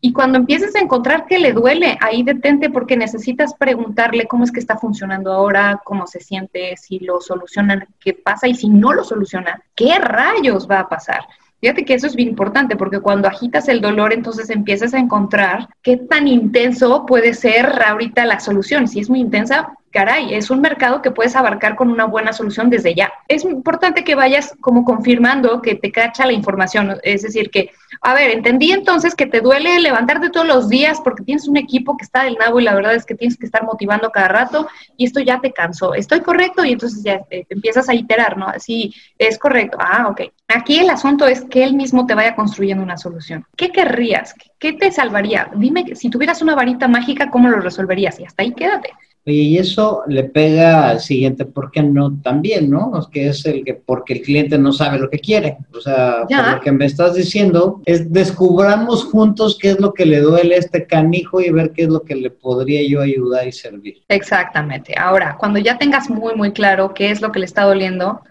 [0.00, 4.52] Y cuando empieces a encontrar que le duele, ahí detente porque necesitas preguntarle cómo es
[4.52, 8.92] que está funcionando ahora, cómo se siente, si lo solucionan, qué pasa y si no
[8.92, 11.22] lo soluciona, qué rayos va a pasar.
[11.60, 15.68] Fíjate que eso es bien importante porque cuando agitas el dolor, entonces empiezas a encontrar
[15.82, 18.86] qué tan intenso puede ser ahorita la solución.
[18.86, 22.70] Si es muy intensa, caray, es un mercado que puedes abarcar con una buena solución
[22.70, 23.12] desde ya.
[23.26, 27.70] Es importante que vayas como confirmando que te cacha la información, es decir, que,
[28.02, 31.96] a ver, entendí entonces que te duele levantarte todos los días porque tienes un equipo
[31.96, 34.68] que está del nabo y la verdad es que tienes que estar motivando cada rato
[34.96, 35.94] y esto ya te cansó.
[35.94, 36.64] ¿Estoy correcto?
[36.64, 38.46] Y entonces ya te, empiezas a iterar, ¿no?
[38.58, 39.78] Sí, es correcto.
[39.80, 40.22] Ah, ok.
[40.48, 43.44] Aquí el asunto es que él mismo te vaya construyendo una solución.
[43.56, 44.34] ¿Qué querrías?
[44.58, 45.50] ¿Qué te salvaría?
[45.54, 48.18] Dime, si tuvieras una varita mágica, ¿cómo lo resolverías?
[48.20, 48.92] Y hasta ahí quédate
[49.30, 52.18] y eso le pega al siguiente, ¿por qué no?
[52.22, 52.92] También, ¿no?
[53.10, 55.58] Que es el que, porque el cliente no sabe lo que quiere.
[55.74, 60.06] O sea, por lo que me estás diciendo, es descubramos juntos qué es lo que
[60.06, 63.46] le duele a este canijo y ver qué es lo que le podría yo ayudar
[63.46, 64.02] y servir.
[64.08, 64.94] Exactamente.
[64.98, 68.22] Ahora, cuando ya tengas muy, muy claro qué es lo que le está doliendo,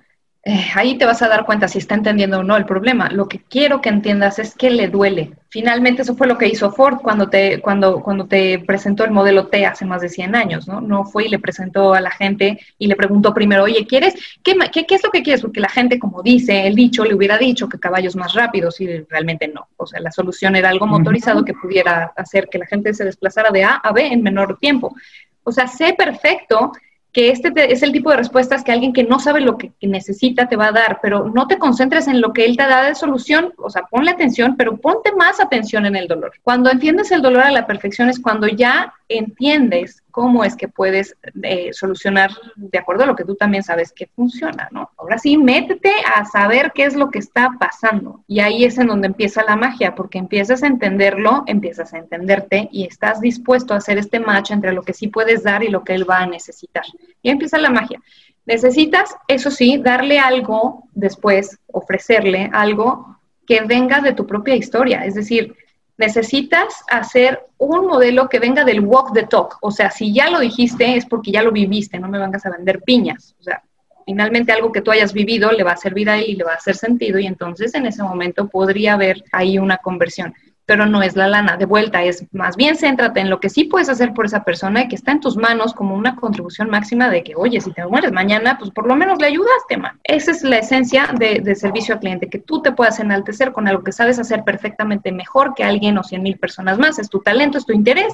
[0.50, 3.10] eh, ahí te vas a dar cuenta si está entendiendo o no el problema.
[3.10, 5.34] Lo que quiero que entiendas es que le duele.
[5.50, 9.48] Finalmente eso fue lo que hizo Ford cuando te, cuando, cuando te presentó el modelo
[9.48, 10.80] T hace más de 100 años, ¿no?
[10.80, 14.16] No fue y le presentó a la gente y le preguntó primero, oye, ¿quieres?
[14.42, 15.42] ¿Qué, qué, qué es lo que quieres?
[15.42, 18.88] Porque la gente, como dice el dicho, le hubiera dicho que caballos más rápidos y
[19.02, 19.68] realmente no.
[19.76, 23.52] O sea, la solución era algo motorizado que pudiera hacer que la gente se desplazara
[23.52, 24.96] de A a B en menor tiempo.
[25.44, 26.72] O sea, sé perfecto
[27.18, 30.48] que este es el tipo de respuestas que alguien que no sabe lo que, necesita
[30.48, 32.94] te va a dar, pero no te concentres en lo que él te da de
[32.94, 36.34] solución, o sea, ponle atención, pero ponte más atención en el dolor.
[36.44, 41.16] Cuando entiendes el dolor a la perfección es cuando ya entiendes cómo es que puedes
[41.44, 44.90] eh, solucionar de acuerdo a lo que tú también sabes que funciona, ¿no?
[44.98, 48.24] Ahora sí, métete a saber qué es lo que está pasando.
[48.28, 52.68] Y ahí es en donde empieza la magia, porque empiezas a entenderlo, empiezas a entenderte
[52.72, 55.84] y estás dispuesto a hacer este match entre lo que sí puedes dar y lo
[55.84, 56.84] que él va a necesitar.
[57.22, 58.02] Y empieza la magia.
[58.46, 65.06] Necesitas, eso sí, darle algo después, ofrecerle algo que venga de tu propia historia.
[65.06, 65.56] Es decir,
[65.98, 69.58] necesitas hacer un modelo que venga del walk the talk.
[69.62, 72.52] O sea, si ya lo dijiste es porque ya lo viviste, no me vengas a
[72.52, 73.36] vender piñas.
[73.40, 73.64] O sea,
[74.06, 76.54] finalmente algo que tú hayas vivido le va a servir a él y le va
[76.54, 80.34] a hacer sentido y entonces en ese momento podría haber ahí una conversión
[80.68, 81.56] pero no es la lana.
[81.56, 84.84] De vuelta, es más bien céntrate en lo que sí puedes hacer por esa persona
[84.84, 87.86] y que está en tus manos como una contribución máxima de que, oye, si te
[87.86, 89.98] mueres mañana, pues por lo menos le ayudaste, man.
[90.04, 93.82] Esa es la esencia de, servicio al cliente, que tú te puedas enaltecer con algo
[93.82, 97.00] que sabes hacer perfectamente mejor que alguien o cien mil personas más.
[97.00, 98.14] Es tu talento, es tu interés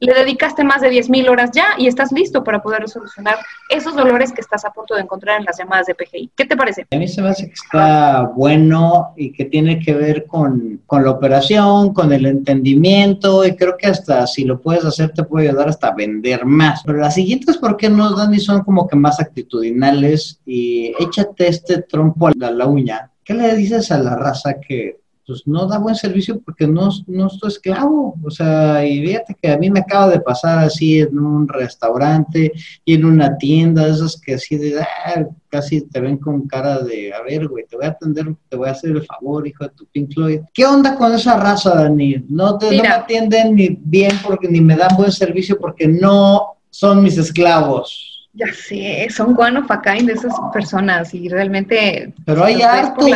[0.00, 3.36] le dedicaste más de 10.000 horas ya y estás listo para poder solucionar
[3.68, 6.30] esos dolores que estás a punto de encontrar en las llamadas de PGI.
[6.36, 6.86] ¿Qué te parece?
[6.92, 11.04] A mí se me hace que está bueno y que tiene que ver con, con
[11.04, 15.48] la operación, con el entendimiento y creo que hasta si lo puedes hacer te puede
[15.48, 16.82] ayudar hasta vender más.
[16.84, 18.38] Pero las siguientes, ¿por qué no, Dani?
[18.38, 23.10] Son como que más actitudinales y échate este trompo a la uña.
[23.24, 27.26] ¿Qué le dices a la raza que pues no da buen servicio porque no, no
[27.26, 28.14] estoy esclavo.
[28.22, 32.52] O sea, y fíjate que a mí me acaba de pasar así en un restaurante
[32.84, 37.12] y en una tienda, esas que así de, ah, casi te ven con cara de,
[37.12, 39.70] a ver, güey, te voy a atender, te voy a hacer el favor, hijo de
[39.70, 40.40] tu Pink Floyd.
[40.52, 42.24] ¿Qué onda con esa raza, Dani?
[42.28, 46.56] No, te, no me atienden ni bien porque ni me dan buen servicio porque no
[46.70, 48.13] son mis esclavos.
[48.34, 52.12] Ya sé, son one of a kind de esas personas y realmente...
[52.26, 53.08] Pero hay hartos,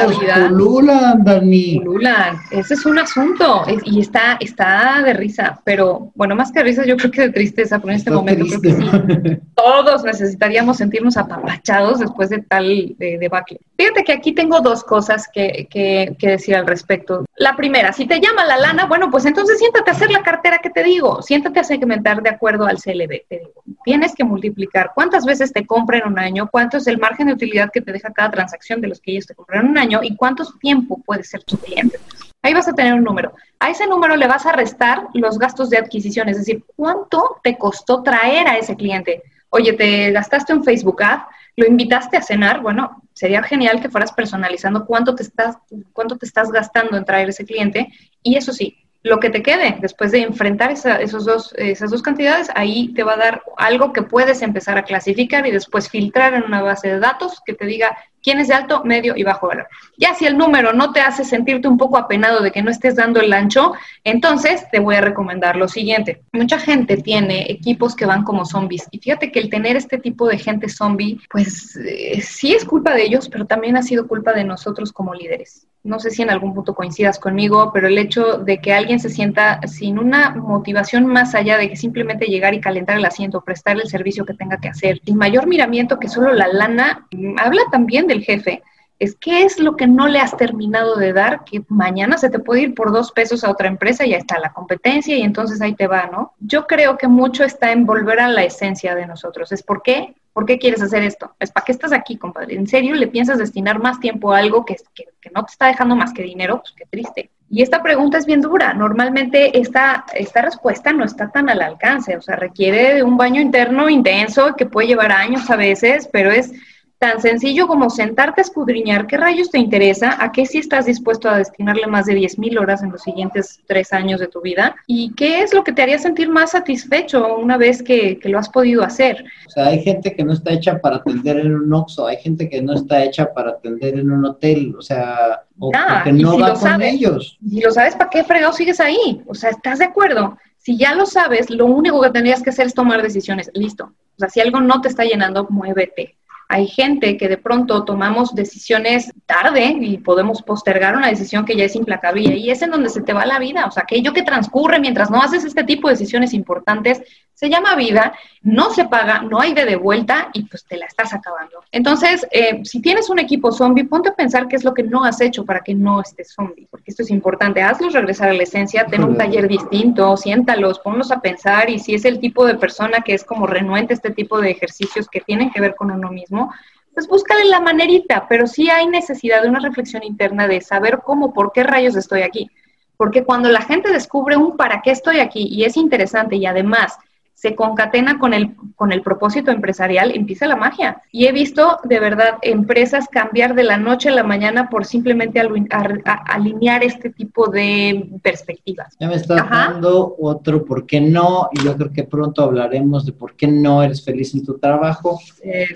[0.48, 1.80] pululan, Dani.
[1.80, 6.84] Pululan, ese es un asunto y está, está de risa, pero bueno, más que risa
[6.86, 11.16] yo creo que de tristeza, pero en este momento creo que sí, todos necesitaríamos sentirnos
[11.16, 13.58] apapachados después de tal de, debacle.
[13.76, 17.24] Fíjate que aquí tengo dos cosas que, que, que decir al respecto.
[17.38, 20.58] La primera, si te llama la lana, bueno, pues entonces siéntate a hacer la cartera
[20.58, 23.62] que te digo, siéntate a segmentar de acuerdo al CLB, te digo.
[23.84, 27.34] Tienes que multiplicar cuántas veces te compra en un año, cuánto es el margen de
[27.34, 30.00] utilidad que te deja cada transacción de los que ellos te compran en un año
[30.02, 32.00] y cuánto tiempo puede ser tu cliente.
[32.42, 33.32] Ahí vas a tener un número.
[33.60, 37.56] A ese número le vas a restar los gastos de adquisición, es decir, cuánto te
[37.56, 39.22] costó traer a ese cliente.
[39.50, 41.20] Oye, te gastaste un Facebook Ad,
[41.58, 45.56] lo invitaste a cenar, bueno, sería genial que fueras personalizando cuánto te estás,
[45.92, 47.88] cuánto te estás gastando en traer ese cliente.
[48.22, 52.48] Y eso sí, lo que te quede después de enfrentar esos dos, esas dos cantidades,
[52.54, 56.44] ahí te va a dar algo que puedes empezar a clasificar y después filtrar en
[56.44, 59.68] una base de datos que te diga quién es de alto, medio y bajo valor.
[59.96, 62.96] Ya si el número no te hace sentirte un poco apenado de que no estés
[62.96, 63.72] dando el ancho,
[64.04, 66.22] entonces te voy a recomendar lo siguiente.
[66.32, 70.26] Mucha gente tiene equipos que van como zombies y fíjate que el tener este tipo
[70.26, 74.32] de gente zombie, pues eh, sí es culpa de ellos, pero también ha sido culpa
[74.32, 75.66] de nosotros como líderes.
[75.84, 79.08] No sé si en algún punto coincidas conmigo, pero el hecho de que alguien se
[79.08, 83.84] sienta sin una motivación más allá de que simplemente llegar y calentar el asiento, prestarle
[83.84, 87.06] el servicio que tenga que hacer, sin mayor miramiento que solo la lana,
[87.38, 88.62] habla también del jefe,
[88.98, 92.40] es qué es lo que no le has terminado de dar, que mañana se te
[92.40, 95.60] puede ir por dos pesos a otra empresa y ya está la competencia y entonces
[95.60, 96.34] ahí te va, ¿no?
[96.40, 99.52] Yo creo que mucho está en volver a la esencia de nosotros.
[99.52, 100.14] ¿Es por qué?
[100.32, 101.34] ¿Por qué quieres hacer esto?
[101.38, 102.56] ¿Es para qué estás aquí, compadre?
[102.56, 105.94] ¿En serio le piensas destinar más tiempo a algo que, que, no te está dejando
[105.94, 106.60] más que dinero?
[106.60, 107.30] Pues qué triste.
[107.50, 108.74] Y esta pregunta es bien dura.
[108.74, 113.40] Normalmente esta, esta respuesta no está tan al alcance, o sea, requiere de un baño
[113.40, 116.52] interno intenso que puede llevar años a veces, pero es
[116.98, 121.28] Tan sencillo como sentarte a escudriñar qué rayos te interesa, a qué sí estás dispuesto
[121.28, 125.14] a destinarle más de 10.000 horas en los siguientes tres años de tu vida y
[125.14, 128.82] qué es lo que te haría sentir más satisfecho una vez que, lo has podido
[128.82, 129.24] hacer.
[129.46, 132.48] O sea, hay gente que no está hecha para atender en un Oxxo, hay gente
[132.50, 135.70] que no está hecha para atender en un hotel, o sea, o
[136.02, 137.38] que no va con ellos.
[137.48, 139.22] Y lo sabes, ¿para qué fregado sigues ahí?
[139.28, 140.36] O sea, ¿estás de acuerdo?
[140.56, 143.52] Si ya lo sabes, lo único que tendrías que hacer es tomar decisiones.
[143.54, 143.84] Listo.
[143.84, 146.17] O sea, si algo no te está llenando, muévete
[146.50, 151.64] Hay gente que de pronto tomamos decisiones tarde y podemos postergar una decisión que ya
[151.64, 153.66] es implacable y es en donde se te va la vida.
[153.66, 157.02] O sea, aquello que transcurre mientras no haces este tipo de decisiones importantes
[157.38, 161.14] se llama vida, no se paga, no hay de vuelta y pues te la estás
[161.14, 161.62] acabando.
[161.70, 165.04] Entonces, eh, si tienes un equipo zombie, ponte a pensar qué es lo que no
[165.04, 167.62] has hecho para que no estés zombie, porque esto es importante.
[167.62, 171.94] Hazlos regresar a la esencia, ten un taller distinto, siéntalos, ponlos a pensar y si
[171.94, 175.20] es el tipo de persona que es como renuente a este tipo de ejercicios que
[175.20, 176.52] tienen que ver con uno mismo,
[176.92, 181.32] pues búscale la manerita, pero sí hay necesidad de una reflexión interna de saber cómo,
[181.32, 182.50] por qué rayos estoy aquí.
[182.96, 186.98] Porque cuando la gente descubre un para qué estoy aquí y es interesante y además
[187.38, 191.02] se concatena con el, con el propósito empresarial, empieza la magia.
[191.12, 195.40] Y he visto de verdad empresas cambiar de la noche a la mañana por simplemente
[195.40, 198.96] alinear este tipo de perspectivas.
[198.98, 203.12] Ya me estás dando otro por qué no, y yo creo que pronto hablaremos de
[203.12, 205.20] por qué no eres feliz en tu trabajo,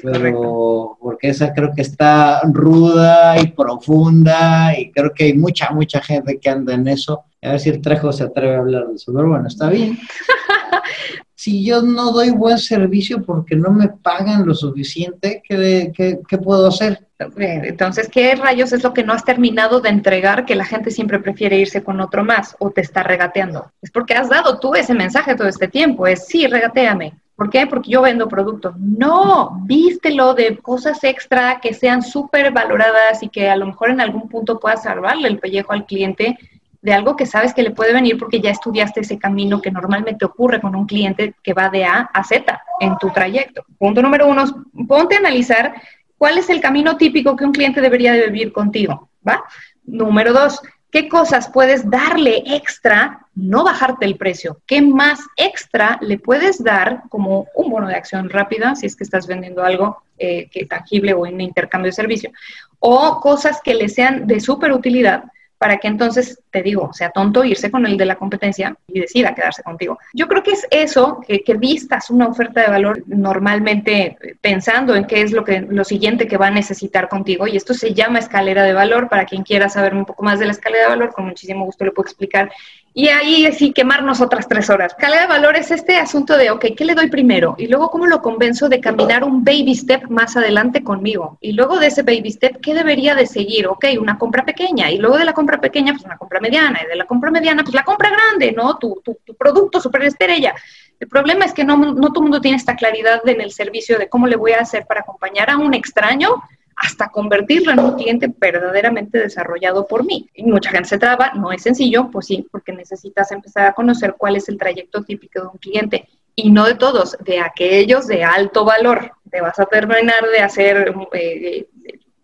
[0.03, 6.01] pero porque esa creo que está ruda y profunda, y creo que hay mucha, mucha
[6.01, 7.23] gente que anda en eso.
[7.41, 9.97] A ver si el trajo se atreve a hablar de eso, pero bueno, está bien.
[11.43, 16.69] si yo no doy buen servicio porque no me pagan lo suficiente, ¿qué, qué, puedo
[16.69, 17.05] hacer?
[17.19, 21.19] Entonces, ¿qué rayos es lo que no has terminado de entregar que la gente siempre
[21.19, 23.73] prefiere irse con otro más o te está regateando?
[23.83, 27.15] Es porque has dado tú ese mensaje todo este tiempo, es sí, regateame.
[27.35, 27.67] ¿Por qué?
[27.67, 28.77] Porque yo vendo productos.
[28.79, 34.01] No, vístelo de cosas extra que sean súper valoradas y que a lo mejor en
[34.01, 36.39] algún punto puedas salvarle el pellejo al cliente
[36.83, 40.25] de algo que sabes que le puede venir porque ya estudiaste ese camino que normalmente
[40.25, 43.65] ocurre con un cliente que va de A a Z en tu trayecto.
[43.79, 44.45] Punto número uno,
[44.87, 45.75] ponte a analizar
[46.19, 49.45] cuál es el camino típico que un cliente debería de vivir contigo, ¿va?
[49.85, 50.61] Número dos,
[50.91, 54.61] ¿qué cosas puedes darle extra, no bajarte el precio?
[54.67, 59.05] ¿Qué más extra le puedes dar como un bono de acción rápida si es que
[59.05, 62.33] estás vendiendo algo eh, que tangible o en intercambio de servicio?
[62.81, 65.25] O cosas que le sean de súper utilidad
[65.63, 69.33] para que entonces, te digo, sea tonto irse con el de la competencia y decida
[69.33, 69.97] quedarse contigo.
[70.13, 75.05] Yo creo que es eso, que, que vistas una oferta de valor normalmente pensando en
[75.05, 78.19] qué es lo, que, lo siguiente que va a necesitar contigo, y esto se llama
[78.19, 81.13] escalera de valor, para quien quiera saber un poco más de la escalera de valor,
[81.13, 82.51] con muchísimo gusto le puedo explicar
[82.95, 84.95] y ahí sí quemarnos otras tres horas.
[84.95, 87.55] Calidad de valor es este asunto de, ok, ¿qué le doy primero?
[87.59, 91.39] Y luego, ¿cómo lo convenzo de caminar un baby step más adelante conmigo?
[91.41, 93.67] Y luego de ese baby step, ¿qué debería de seguir?
[93.67, 94.91] Ok, una compra pequeña.
[94.91, 96.81] Y luego de la compra pequeña, pues una compra mediana.
[96.85, 98.77] Y de la compra mediana, pues la compra grande, ¿no?
[98.77, 100.55] Tu, tu, tu producto super estrella.
[101.01, 103.99] El problema es que no, no todo el mundo tiene esta claridad en el servicio
[103.99, 106.43] de cómo le voy a hacer para acompañar a un extraño
[106.83, 110.29] hasta convertirlo en un cliente verdaderamente desarrollado por mí.
[110.35, 114.17] Y mucha gente se traba, no es sencillo, pues sí, porque necesitas empezar a conocer
[114.19, 118.25] cuál es el trayecto típico de un cliente y no de todos, de aquellos de
[118.25, 119.13] alto valor.
[119.31, 121.69] Te vas a terminar de hacer eh,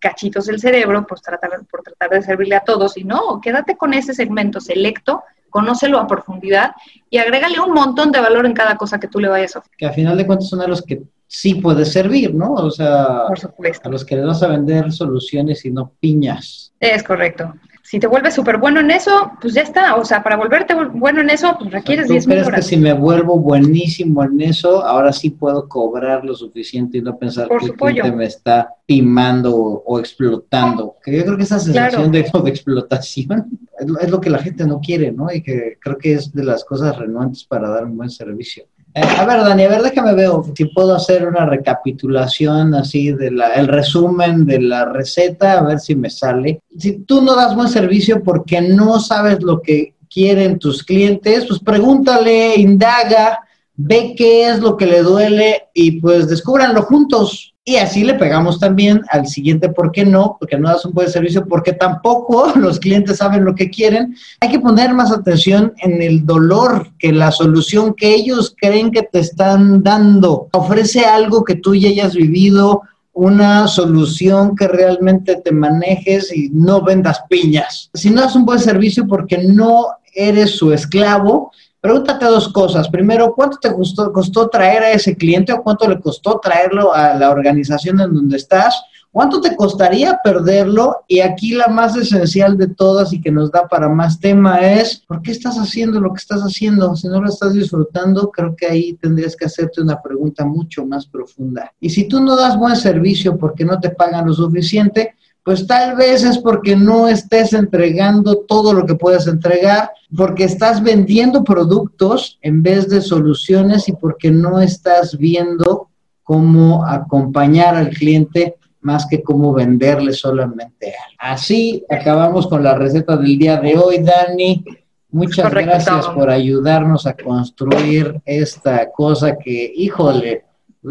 [0.00, 3.94] cachitos del cerebro por tratar, por tratar de servirle a todos y no, quédate con
[3.94, 6.72] ese segmento selecto conócelo a profundidad
[7.08, 9.76] y agrégale un montón de valor en cada cosa que tú le vayas a ofrecer.
[9.78, 12.54] Que final de cuentas son los que sí puede servir, ¿no?
[12.54, 16.72] O sea, a los que les vas a vender soluciones y no piñas.
[16.80, 17.54] Es correcto.
[17.82, 19.96] Si te vuelves súper bueno en eso, pues ya está.
[19.96, 22.54] O sea, para volverte bueno en eso, pues requieres 10 mil horas.
[22.56, 27.16] que si me vuelvo buenísimo en eso, ahora sí puedo cobrar lo suficiente y no
[27.16, 30.96] pensar que el cliente me está timando o, explotando?
[31.02, 33.58] Que yo creo que esa sensación de, de, explotación
[34.02, 35.32] es lo que la gente no quiere, ¿no?
[35.32, 38.64] Y que creo que es de las cosas renuentes para dar un buen servicio.
[38.94, 43.28] Eh, a ver, Dani, a ver, déjame ver si puedo hacer una recapitulación así de
[43.28, 46.62] el resumen de la receta, a ver si me sale.
[46.76, 51.60] Si tú no das buen servicio porque no sabes lo que quieren tus clientes, pues
[51.60, 53.40] pregúntale, indaga,
[53.76, 57.54] ve qué es lo que le duele y pues descúbranlo juntos.
[57.68, 60.38] Y así le pegamos también al siguiente, ¿por qué no?
[60.40, 64.16] Porque no das un buen servicio, porque tampoco los clientes saben lo que quieren.
[64.40, 69.02] Hay que poner más atención en el dolor que la solución que ellos creen que
[69.02, 70.48] te están dando.
[70.52, 76.80] Ofrece algo que tú ya hayas vivido, una solución que realmente te manejes y no
[76.80, 77.90] vendas piñas.
[77.92, 82.88] Si no das un buen servicio porque no eres su esclavo, Pregúntate dos cosas.
[82.88, 87.30] Primero, ¿cuánto te costó, traer a ese cliente o cuánto le costó traerlo a la
[87.30, 88.82] organización en donde estás?
[89.12, 91.04] ¿Cuánto te costaría perderlo?
[91.06, 95.02] Y aquí la más esencial de todas y que nos da para más tema es,
[95.06, 96.94] ¿por qué estás haciendo lo que estás haciendo?
[96.94, 101.06] Si no lo estás disfrutando, creo que ahí tendrías que hacerte una pregunta mucho más
[101.06, 101.72] profunda.
[101.80, 105.14] Y si tú no das buen servicio porque no te pagan lo suficiente,
[105.48, 110.82] pues tal vez es porque no estés entregando todo lo que puedes entregar, porque estás
[110.82, 115.88] vendiendo productos en vez de soluciones y porque no estás viendo
[116.22, 123.38] cómo acompañar al cliente más que cómo venderle solamente Así acabamos con la receta del
[123.38, 124.62] día de hoy, Dani.
[125.10, 130.44] Muchas gracias por ayudarnos a construir esta cosa que, híjole,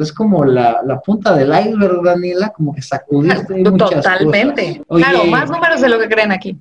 [0.04, 4.84] es como la, punta del iceberg, Daniela, como que sacudiste muchas Totalmente.
[4.88, 6.58] claro, más números de lo que creen aquí.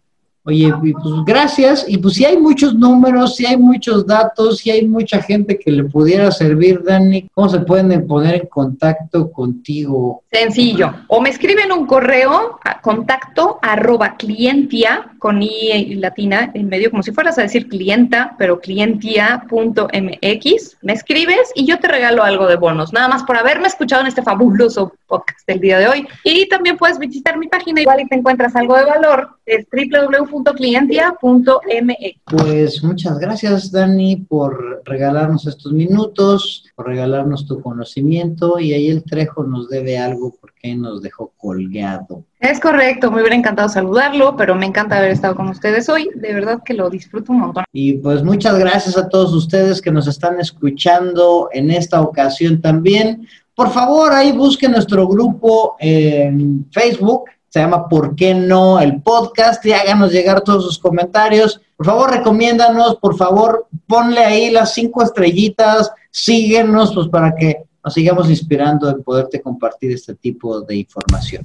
[0.48, 0.94] Oye, pues
[1.26, 1.84] gracias.
[1.88, 5.72] Y pues si hay muchos números, si hay muchos datos, si hay mucha gente que
[5.72, 10.22] le pudiera servir, Dani, ¿cómo se pueden poner en contacto contigo?
[10.30, 10.94] Sencillo.
[11.08, 17.02] O me escriben un correo a contacto arroba clientia con i latina en medio, como
[17.02, 20.76] si fueras a decir clienta, pero clientia.mx.
[20.82, 24.06] Me escribes y yo te regalo algo de bonos, nada más por haberme escuchado en
[24.06, 26.06] este fabuloso podcast del día de hoy.
[26.22, 29.30] Y también puedes visitar mi página igual y te encuentras algo de valor.
[29.44, 32.20] Es www www.clientia.me.
[32.24, 39.04] Pues muchas gracias, Dani, por regalarnos estos minutos, por regalarnos tu conocimiento y ahí el
[39.04, 42.24] Trejo nos debe algo porque nos dejó colgado.
[42.40, 46.10] Es correcto, me hubiera encantado saludarlo, pero me encanta haber estado con ustedes hoy.
[46.14, 47.64] De verdad que lo disfruto un montón.
[47.72, 53.26] Y pues muchas gracias a todos ustedes que nos están escuchando en esta ocasión también.
[53.54, 58.78] Por favor, ahí busquen nuestro grupo en Facebook se llama ¿Por qué no?
[58.80, 61.60] el podcast y háganos llegar todos sus comentarios.
[61.76, 67.94] Por favor, recomiéndanos, por favor, ponle ahí las cinco estrellitas, síguenos, pues para que nos
[67.94, 71.44] sigamos inspirando en poderte compartir este tipo de información.